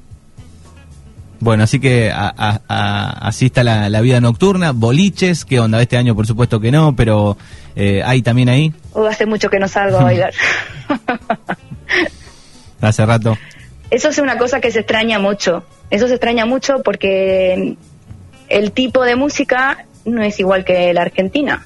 Bueno, 1.44 1.64
así 1.64 1.82
que 1.82 2.10
así 2.10 3.48
está 3.48 3.66
la, 3.66 4.00
vida 4.02 4.22
nocturna, 4.22 4.72
boliches, 4.72 5.44
¿qué 5.44 5.60
onda? 5.60 5.82
Este 5.82 5.98
año 5.98 6.16
por 6.16 6.26
supuesto 6.26 6.62
que 6.62 6.72
no, 6.72 6.96
pero 6.96 7.36
eh, 7.76 8.02
¿hay 8.06 8.22
también 8.22 8.48
ahí? 8.48 8.74
hace 9.10 9.26
mucho 9.26 9.50
que 9.50 9.60
no 9.60 9.68
salgo 9.68 10.00
a 10.00 10.04
bailar. 10.06 10.34
hace 12.80 13.06
rato. 13.06 13.38
Eso 13.90 14.08
es 14.08 14.20
una 14.20 14.38
cosa 14.38 14.62
que 14.62 14.72
se 14.72 14.80
extraña 14.80 15.20
mucho, 15.20 15.66
eso 15.90 16.08
se 16.08 16.14
extraña 16.14 16.46
mucho 16.46 16.82
porque 16.82 17.76
el 18.48 18.72
tipo 18.72 19.04
de 19.04 19.18
música 19.18 19.86
no 20.06 20.24
es 20.24 20.40
igual 20.40 20.64
que 20.64 20.94
la 20.94 21.02
Argentina. 21.02 21.66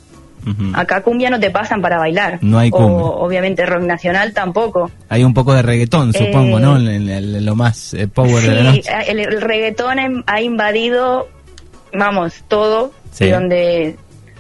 Acá 0.74 1.02
cumbia 1.02 1.30
no 1.30 1.40
te 1.40 1.50
pasan 1.50 1.82
para 1.82 1.98
bailar. 1.98 2.40
No 2.42 2.60
hay 2.60 2.70
cumbia. 2.70 3.06
obviamente 3.06 3.66
rock 3.66 3.84
nacional 3.84 4.34
tampoco. 4.34 4.92
Hay 5.10 5.24
un 5.24 5.34
poco 5.34 5.54
de 5.54 5.62
reggaetón, 5.62 6.14
supongo, 6.14 6.60
¿no? 6.60 6.78
Eh, 6.78 7.22
lo 7.22 7.56
más 7.56 7.94
eh, 7.94 8.08
power 8.08 8.44
de 8.44 8.56
la 8.56 8.64
noche. 8.64 8.90
El, 9.08 9.20
el 9.20 9.42
reggaetón 9.42 10.24
ha 10.26 10.42
invadido, 10.42 11.28
vamos, 11.94 12.44
todo. 12.48 12.92
Y 13.20 13.30
donde 13.30 13.96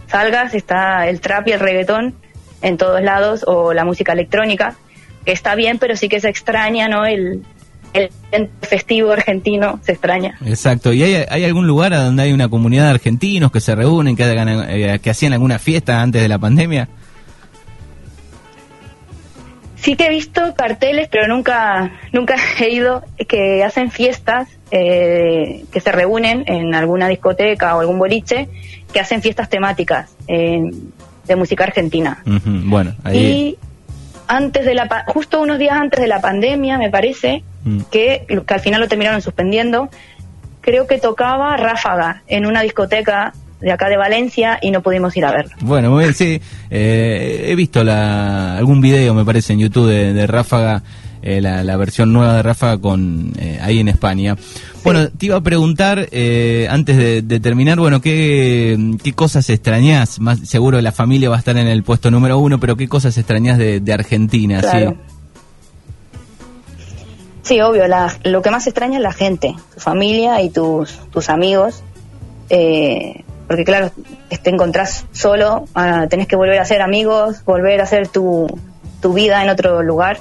salgas 0.07 0.53
está 0.53 1.07
el 1.07 1.19
trap 1.19 1.47
y 1.47 1.51
el 1.51 1.59
reggaetón 1.59 2.15
en 2.61 2.77
todos 2.77 3.01
lados, 3.01 3.43
o 3.47 3.73
la 3.73 3.85
música 3.85 4.13
electrónica, 4.13 4.75
que 5.25 5.31
está 5.31 5.55
bien, 5.55 5.77
pero 5.77 5.95
sí 5.95 6.09
que 6.09 6.19
se 6.19 6.29
extraña, 6.29 6.87
¿no? 6.87 7.05
El, 7.05 7.43
el 8.31 8.49
festivo 8.61 9.11
argentino 9.11 9.79
se 9.83 9.93
extraña. 9.93 10.37
Exacto. 10.45 10.93
¿Y 10.93 11.03
hay, 11.03 11.43
algún 11.43 11.67
lugar 11.67 11.93
donde 11.93 12.23
hay 12.23 12.33
una 12.33 12.49
comunidad 12.49 12.85
de 12.85 12.89
argentinos 12.91 13.51
que 13.51 13.59
se 13.59 13.75
reúnen, 13.75 14.15
que, 14.15 14.23
eh, 14.25 14.99
que 14.99 15.09
hacían 15.09 15.33
alguna 15.33 15.59
fiesta 15.59 16.01
antes 16.01 16.21
de 16.21 16.27
la 16.27 16.37
pandemia? 16.37 16.87
Sí 19.75 19.95
que 19.95 20.07
he 20.07 20.09
visto 20.09 20.53
carteles, 20.55 21.07
pero 21.09 21.27
nunca, 21.27 21.91
nunca 22.11 22.35
he 22.59 22.69
ido, 22.69 23.03
que 23.27 23.63
hacen 23.63 23.91
fiestas, 23.91 24.49
eh, 24.71 25.65
que 25.71 25.79
se 25.79 25.91
reúnen 25.91 26.43
en 26.47 26.75
alguna 26.75 27.07
discoteca 27.07 27.75
o 27.75 27.79
algún 27.79 27.99
boliche, 27.99 28.49
que 28.91 28.99
hacen 28.99 29.21
fiestas 29.21 29.49
temáticas 29.49 30.15
eh, 30.27 30.61
de 31.25 31.35
música 31.35 31.63
argentina. 31.63 32.23
Bueno, 32.25 32.95
ahí 33.03 33.57
antes 34.27 34.65
de 34.65 34.73
la 34.73 35.05
justo 35.07 35.41
unos 35.41 35.57
días 35.57 35.77
antes 35.77 35.99
de 35.99 36.07
la 36.07 36.21
pandemia, 36.21 36.77
me 36.77 36.89
parece, 36.89 37.43
mm. 37.67 37.81
que, 37.91 38.25
que 38.27 38.53
al 38.53 38.59
final 38.59 38.81
lo 38.81 38.87
terminaron 38.87 39.21
suspendiendo, 39.21 39.89
creo 40.61 40.87
que 40.87 40.97
tocaba 40.97 41.55
Ráfaga 41.57 42.23
en 42.27 42.45
una 42.45 42.61
discoteca 42.61 43.33
de 43.59 43.71
acá 43.71 43.89
de 43.89 43.97
Valencia 43.97 44.59
y 44.61 44.71
no 44.71 44.81
pudimos 44.81 45.15
ir 45.17 45.25
a 45.25 45.31
verlo. 45.31 45.55
Bueno, 45.61 45.89
muy 45.91 46.03
bien, 46.03 46.13
sí, 46.13 46.41
eh, 46.69 47.45
he 47.47 47.55
visto 47.55 47.83
la, 47.83 48.57
algún 48.57 48.81
video, 48.81 49.13
me 49.13 49.25
parece, 49.25 49.53
en 49.53 49.59
YouTube 49.59 49.89
de 49.89 50.27
Ráfaga 50.27 50.83
eh, 51.21 51.41
la, 51.41 51.77
versión 51.77 52.13
nueva 52.13 52.35
de 52.35 52.43
Rafa 52.43 52.77
con 52.77 53.33
eh, 53.37 53.59
ahí 53.61 53.79
en 53.79 53.87
España. 53.87 54.37
Bueno, 54.83 55.09
te 55.09 55.25
iba 55.25 55.35
a 55.35 55.41
preguntar, 55.41 56.07
eh, 56.11 56.67
antes 56.69 56.95
de, 56.95 57.39
terminar, 57.41 57.79
bueno, 57.79 57.99
¿qué, 57.99 58.95
¿qué 59.03 59.13
cosas 59.13 59.49
extrañas? 59.49 60.21
Más 60.21 60.39
seguro 60.47 60.79
la 60.79 60.91
familia 60.91 61.29
va 61.29 61.35
a 61.35 61.39
estar 61.39 61.57
en 61.57 61.67
el 61.67 61.83
puesto 61.83 62.11
número 62.11 62.37
uno, 62.37 62.59
pero 62.59 62.77
¿qué 62.77 62.87
cosas 62.87 63.17
extrañas 63.17 63.57
de, 63.57 63.93
Argentina? 63.93 64.61
¿sí? 64.61 64.85
Sí, 67.47 67.61
obvio, 67.61 67.85
lo 68.25 68.41
que 68.41 68.51
más 68.51 68.67
extraña 68.67 68.97
es 68.97 69.01
la 69.01 69.13
gente, 69.13 69.55
tu 69.73 69.79
familia 69.79 70.41
y 70.41 70.49
tus, 70.49 70.99
tus 71.11 71.29
amigos. 71.29 71.81
porque 72.49 73.63
claro, 73.63 73.89
te 74.43 74.49
encontrás 74.49 75.05
solo, 75.13 75.63
ah, 75.73 76.07
tenés 76.09 76.27
que 76.27 76.35
volver 76.35 76.59
a 76.59 76.65
ser 76.65 76.81
amigos, 76.81 77.45
volver 77.45 77.79
a 77.79 77.85
hacer 77.85 78.09
tu, 78.09 78.47
tu 79.01 79.13
vida 79.13 79.41
en 79.41 79.49
otro 79.49 79.81
lugar. 79.81 80.19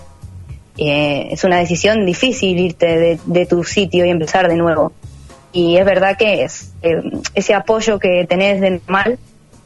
Eh, 0.79 1.27
es 1.33 1.43
una 1.43 1.57
decisión 1.57 2.07
difícil 2.07 2.61
irte 2.61 3.19
de, 3.25 3.47
tu 3.47 3.65
sitio 3.65 4.07
y 4.07 4.11
empezar 4.11 4.47
de 4.47 4.55
nuevo. 4.55 4.93
Y 5.53 5.79
es 5.79 5.85
verdad 5.85 6.17
que 6.17 6.45
es, 6.45 6.75
eh, 6.83 7.03
ese 7.35 7.55
apoyo 7.55 7.99
que 7.99 8.25
tenés 8.29 8.61
de 8.61 8.81
mal 8.87 9.19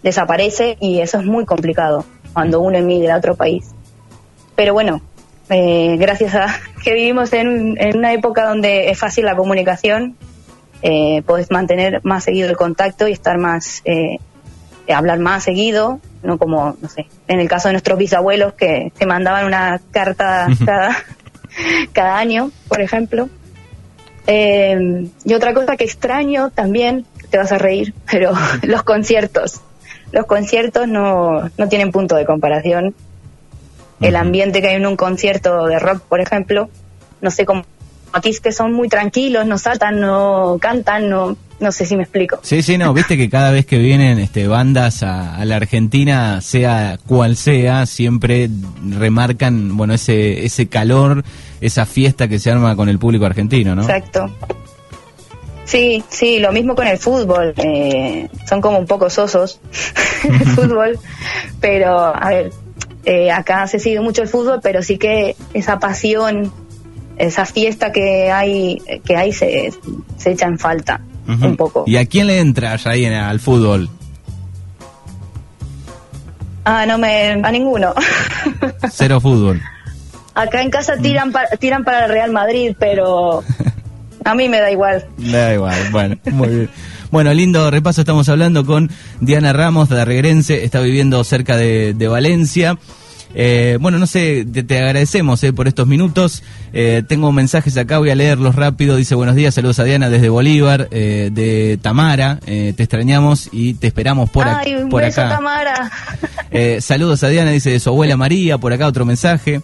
desaparece 0.02 0.78
y 0.80 1.00
eso 1.00 1.18
es 1.18 1.26
muy 1.26 1.44
complicado 1.44 2.06
cuando 2.32 2.62
uno 2.62 2.78
emigra 2.78 3.16
a 3.16 3.18
otro 3.18 3.34
país. 3.34 3.72
Pero 4.56 4.72
bueno, 4.72 5.02
eh, 5.50 5.96
gracias 5.98 6.34
a 6.34 6.46
que 6.84 6.94
vivimos 6.94 7.32
en, 7.32 7.76
una 7.94 8.12
época 8.12 8.46
donde 8.46 8.90
es 8.90 8.98
fácil 8.98 9.26
la 9.26 9.36
comunicación, 9.36 10.16
puedes 11.26 11.50
mantener 11.50 12.00
más 12.04 12.24
seguido 12.24 12.48
el 12.48 12.56
contacto 12.56 13.06
y 13.06 13.12
estar 13.12 13.36
más, 13.36 13.82
hablar 14.88 15.18
más 15.18 15.44
seguido 15.44 16.00
no 16.22 16.38
como, 16.38 16.76
no 16.80 16.88
sé, 16.88 17.06
en 17.28 17.40
el 17.40 17.48
caso 17.48 17.68
de 17.68 17.72
nuestros 17.72 17.98
bisabuelos 17.98 18.54
que 18.54 18.92
se 18.96 19.06
mandaban 19.06 19.46
una 19.46 19.80
carta 19.90 20.48
cada, 20.64 20.96
cada 21.92 22.18
año, 22.18 22.50
por 22.68 22.80
ejemplo. 22.80 23.28
Eh, 24.26 25.08
y 25.24 25.34
otra 25.34 25.54
cosa 25.54 25.76
que 25.76 25.84
extraño 25.84 26.50
también, 26.50 27.06
te 27.30 27.38
vas 27.38 27.52
a 27.52 27.58
reír, 27.58 27.94
pero 28.10 28.32
los 28.62 28.82
conciertos. 28.82 29.60
Los 30.12 30.26
conciertos 30.26 30.88
no, 30.88 31.48
no 31.56 31.68
tienen 31.68 31.92
punto 31.92 32.16
de 32.16 32.26
comparación. 32.26 32.94
El 34.00 34.16
ambiente 34.16 34.62
que 34.62 34.68
hay 34.68 34.76
en 34.76 34.86
un 34.86 34.96
concierto 34.96 35.66
de 35.66 35.78
rock, 35.78 36.00
por 36.02 36.20
ejemplo, 36.20 36.70
no 37.20 37.30
sé 37.30 37.44
cómo 37.44 37.64
aquí 38.12 38.30
es 38.30 38.40
que 38.40 38.52
son 38.52 38.72
muy 38.72 38.88
tranquilos, 38.88 39.46
no 39.46 39.58
saltan, 39.58 40.00
no 40.00 40.58
cantan, 40.60 41.08
no, 41.08 41.36
no 41.58 41.72
sé 41.72 41.86
si 41.86 41.96
me 41.96 42.02
explico. 42.02 42.40
Sí, 42.42 42.62
sí, 42.62 42.78
no, 42.78 42.92
viste 42.92 43.16
que 43.16 43.28
cada 43.28 43.50
vez 43.50 43.66
que 43.66 43.78
vienen 43.78 44.18
este, 44.18 44.46
bandas 44.46 45.02
a, 45.02 45.44
la 45.44 45.56
Argentina, 45.56 46.40
sea 46.40 46.98
cual 47.06 47.36
sea, 47.36 47.86
siempre 47.86 48.48
remarcan, 48.88 49.76
bueno, 49.76 49.94
ese, 49.94 50.44
ese 50.44 50.68
calor, 50.68 51.24
esa 51.60 51.86
fiesta 51.86 52.28
que 52.28 52.38
se 52.38 52.50
arma 52.50 52.76
con 52.76 52.88
el 52.88 52.98
público 52.98 53.26
argentino, 53.26 53.74
¿no? 53.74 53.82
Exacto. 53.82 54.30
Sí, 55.64 56.02
sí, 56.08 56.40
lo 56.40 56.50
mismo 56.50 56.74
con 56.74 56.88
el 56.88 56.98
fútbol. 56.98 57.54
Eh, 57.56 58.28
son 58.48 58.60
como 58.60 58.78
un 58.78 58.86
poco 58.86 59.08
sosos 59.08 59.60
el 60.24 60.46
fútbol, 60.56 60.98
pero 61.60 61.96
a 61.98 62.28
ver, 62.28 62.50
eh, 63.04 63.30
acá 63.30 63.66
se 63.66 63.78
sigue 63.78 64.00
mucho 64.00 64.22
el 64.22 64.28
fútbol, 64.28 64.60
pero 64.62 64.82
sí 64.82 64.98
que 64.98 65.36
esa 65.54 65.78
pasión 65.78 66.52
esa 67.20 67.44
fiesta 67.44 67.92
que 67.92 68.32
hay, 68.32 68.82
que 69.04 69.14
hay 69.14 69.32
se, 69.32 69.72
se 70.16 70.30
echa 70.30 70.46
en 70.46 70.58
falta 70.58 71.00
un 71.28 71.56
poco. 71.56 71.84
¿Y 71.86 71.96
a 71.96 72.06
quién 72.06 72.26
le 72.26 72.40
entras 72.40 72.86
ahí 72.86 73.04
en, 73.04 73.12
al 73.12 73.38
fútbol? 73.38 73.88
Ah, 76.64 76.86
no 76.86 76.98
me, 76.98 77.32
a 77.32 77.50
ninguno. 77.50 77.94
Cero 78.90 79.20
fútbol. 79.20 79.60
Acá 80.34 80.62
en 80.62 80.70
casa 80.70 80.96
tiran 80.96 81.30
para, 81.30 81.48
tiran 81.56 81.84
para 81.84 82.06
el 82.06 82.10
Real 82.10 82.32
Madrid, 82.32 82.74
pero 82.78 83.44
a 84.24 84.34
mí 84.34 84.48
me 84.48 84.60
da 84.60 84.70
igual. 84.70 85.06
Me 85.18 85.32
da 85.32 85.54
igual, 85.54 85.76
bueno, 85.90 86.16
muy 86.32 86.48
bien. 86.48 86.70
Bueno, 87.10 87.34
lindo 87.34 87.70
repaso, 87.70 88.02
estamos 88.02 88.28
hablando 88.28 88.64
con 88.64 88.90
Diana 89.20 89.52
Ramos, 89.52 89.88
de 89.88 90.04
Regrense, 90.04 90.64
está 90.64 90.80
viviendo 90.80 91.22
cerca 91.24 91.56
de, 91.56 91.92
de 91.94 92.08
Valencia. 92.08 92.78
Eh, 93.34 93.78
bueno, 93.80 93.98
no 93.98 94.06
sé, 94.06 94.44
te, 94.44 94.78
agradecemos 94.78 95.42
eh, 95.44 95.52
por 95.52 95.68
estos 95.68 95.86
minutos. 95.86 96.42
Eh, 96.72 97.02
tengo 97.06 97.30
mensajes 97.32 97.76
acá, 97.76 97.98
voy 97.98 98.10
a 98.10 98.14
leerlos 98.14 98.54
rápido. 98.54 98.96
Dice 98.96 99.14
buenos 99.14 99.36
días, 99.36 99.54
saludos 99.54 99.78
a 99.78 99.84
Diana 99.84 100.10
desde 100.10 100.28
Bolívar, 100.28 100.88
de 100.88 101.78
Tamara. 101.80 102.38
te 102.44 102.70
extrañamos 102.70 103.48
y 103.52 103.74
te 103.74 103.86
esperamos 103.86 104.30
por, 104.30 104.48
Ay, 104.48 104.76
por 104.88 105.02
beso, 105.02 105.20
acá. 105.20 105.36
Tamara. 105.36 105.90
saludos 106.80 107.22
a 107.22 107.28
Diana, 107.28 107.50
dice 107.50 107.70
de 107.70 107.80
su 107.80 107.90
abuela 107.90 108.16
María. 108.16 108.58
Por 108.58 108.72
acá 108.72 108.86
otro 108.86 109.04
mensaje. 109.04 109.60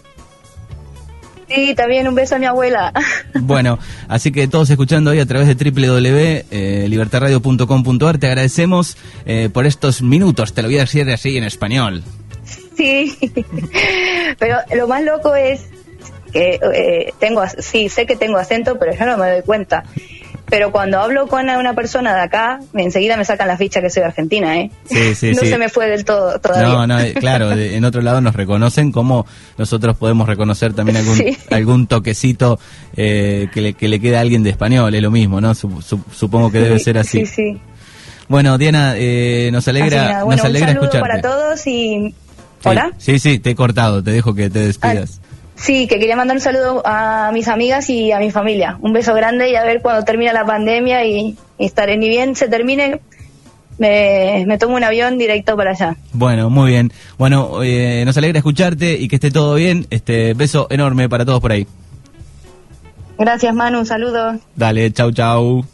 Sí, 1.47 1.73
también 1.75 2.07
un 2.07 2.15
beso 2.15 2.35
a 2.35 2.39
mi 2.39 2.45
abuela. 2.45 2.93
Bueno, 3.39 3.77
así 4.09 4.31
que 4.31 4.47
todos 4.47 4.69
escuchando 4.69 5.11
hoy 5.11 5.19
a 5.19 5.25
través 5.25 5.47
de 5.47 5.55
www.libertarradio.com.ar, 5.55 8.17
te 8.17 8.27
agradecemos 8.27 8.97
por 9.53 9.65
estos 9.65 10.01
minutos. 10.01 10.53
Te 10.53 10.61
lo 10.61 10.67
voy 10.67 10.77
a 10.77 10.81
decir 10.81 11.09
así 11.09 11.37
en 11.37 11.45
español. 11.45 12.03
Sí, 12.75 13.17
pero 14.39 14.57
lo 14.75 14.87
más 14.87 15.03
loco 15.03 15.35
es 15.35 15.67
que 16.31 16.59
eh, 16.73 17.13
tengo, 17.19 17.43
sí, 17.59 17.89
sé 17.89 18.05
que 18.05 18.15
tengo 18.15 18.37
acento, 18.37 18.77
pero 18.77 18.93
yo 18.93 19.05
no 19.05 19.17
me 19.17 19.31
doy 19.31 19.41
cuenta. 19.41 19.83
Pero 20.49 20.71
cuando 20.71 20.99
hablo 20.99 21.27
con 21.27 21.49
una 21.49 21.73
persona 21.73 22.15
de 22.15 22.21
acá, 22.21 22.59
enseguida 22.73 23.17
me 23.17 23.25
sacan 23.25 23.47
la 23.47 23.57
ficha 23.57 23.81
que 23.81 23.89
soy 23.89 24.03
argentina, 24.03 24.57
¿eh? 24.59 24.71
Sí, 24.85 25.13
sí, 25.15 25.31
no 25.33 25.41
sí. 25.41 25.47
se 25.49 25.57
me 25.57 25.69
fue 25.69 25.87
del 25.89 26.05
todo 26.05 26.39
todavía. 26.39 26.67
No, 26.69 26.87
no, 26.87 26.99
eh, 26.99 27.13
claro, 27.19 27.49
de- 27.49 27.75
en 27.75 27.83
otro 27.85 28.01
lado 28.01 28.21
nos 28.21 28.35
reconocen 28.35 28.91
como 28.91 29.25
nosotros 29.57 29.97
podemos 29.97 30.27
reconocer 30.27 30.73
también 30.73 30.97
algún, 30.97 31.21
algún 31.51 31.87
toquecito 31.87 32.59
eh, 32.95 33.49
que, 33.53 33.61
le, 33.61 33.73
que 33.73 33.87
le 33.87 33.99
queda 33.99 34.19
a 34.19 34.21
alguien 34.21 34.43
de 34.43 34.49
español, 34.51 34.93
es 34.95 35.01
lo 35.01 35.11
mismo, 35.11 35.41
¿no? 35.41 35.51
Sup- 35.53 35.81
sup- 35.83 36.03
supongo 36.13 36.51
que 36.51 36.59
debe 36.59 36.79
ser 36.79 36.97
así. 36.97 37.25
Sí, 37.25 37.33
sí. 37.53 37.61
Bueno, 38.29 38.57
Diana, 38.57 38.93
eh, 38.97 39.49
nos 39.51 39.67
alegra, 39.67 40.03
nada, 40.03 40.23
bueno, 40.23 40.37
nos 40.37 40.45
alegra 40.45 40.69
un 40.69 40.73
saludo 40.75 40.85
escucharte. 40.85 41.07
para 41.09 41.21
todos 41.21 41.67
y... 41.67 42.13
Sí, 42.59 42.69
¿Hola? 42.69 42.91
Sí, 42.97 43.19
sí, 43.19 43.37
te 43.39 43.51
he 43.51 43.55
cortado, 43.55 44.03
te 44.03 44.11
dejo 44.11 44.33
que 44.33 44.49
te 44.49 44.59
despidas. 44.59 45.21
Sí, 45.57 45.87
que 45.87 45.99
quería 45.99 46.15
mandar 46.15 46.37
un 46.37 46.41
saludo 46.41 46.81
a 46.85 47.31
mis 47.33 47.47
amigas 47.47 47.89
y 47.89 48.11
a 48.11 48.19
mi 48.19 48.31
familia. 48.31 48.77
Un 48.79 48.93
beso 48.93 49.13
grande 49.13 49.49
y 49.49 49.55
a 49.55 49.63
ver 49.63 49.81
cuando 49.81 50.03
termina 50.05 50.31
la 50.31 50.45
pandemia 50.45 51.03
y, 51.05 51.35
y 51.57 51.65
estaré, 51.65 51.97
ni 51.97 52.07
bien 52.07 52.35
se 52.35 52.47
termine, 52.47 53.01
me, 53.79 54.45
me 54.47 54.57
tomo 54.57 54.75
un 54.75 54.83
avión 54.83 55.17
directo 55.17 55.57
para 55.57 55.71
allá. 55.71 55.95
Bueno, 56.13 56.49
muy 56.49 56.71
bien. 56.71 56.91
Bueno, 57.17 57.63
eh, 57.63 58.03
nos 58.05 58.15
alegra 58.17 58.37
escucharte 58.37 58.93
y 58.93 59.07
que 59.07 59.15
esté 59.15 59.31
todo 59.31 59.55
bien. 59.55 59.87
Este 59.89 60.35
beso 60.35 60.67
enorme 60.69 61.09
para 61.09 61.25
todos 61.25 61.41
por 61.41 61.51
ahí. 61.51 61.67
Gracias 63.17 63.53
Manu, 63.53 63.79
un 63.79 63.85
saludo. 63.87 64.37
Dale, 64.55 64.91
chau, 64.93 65.11
chau. 65.11 65.65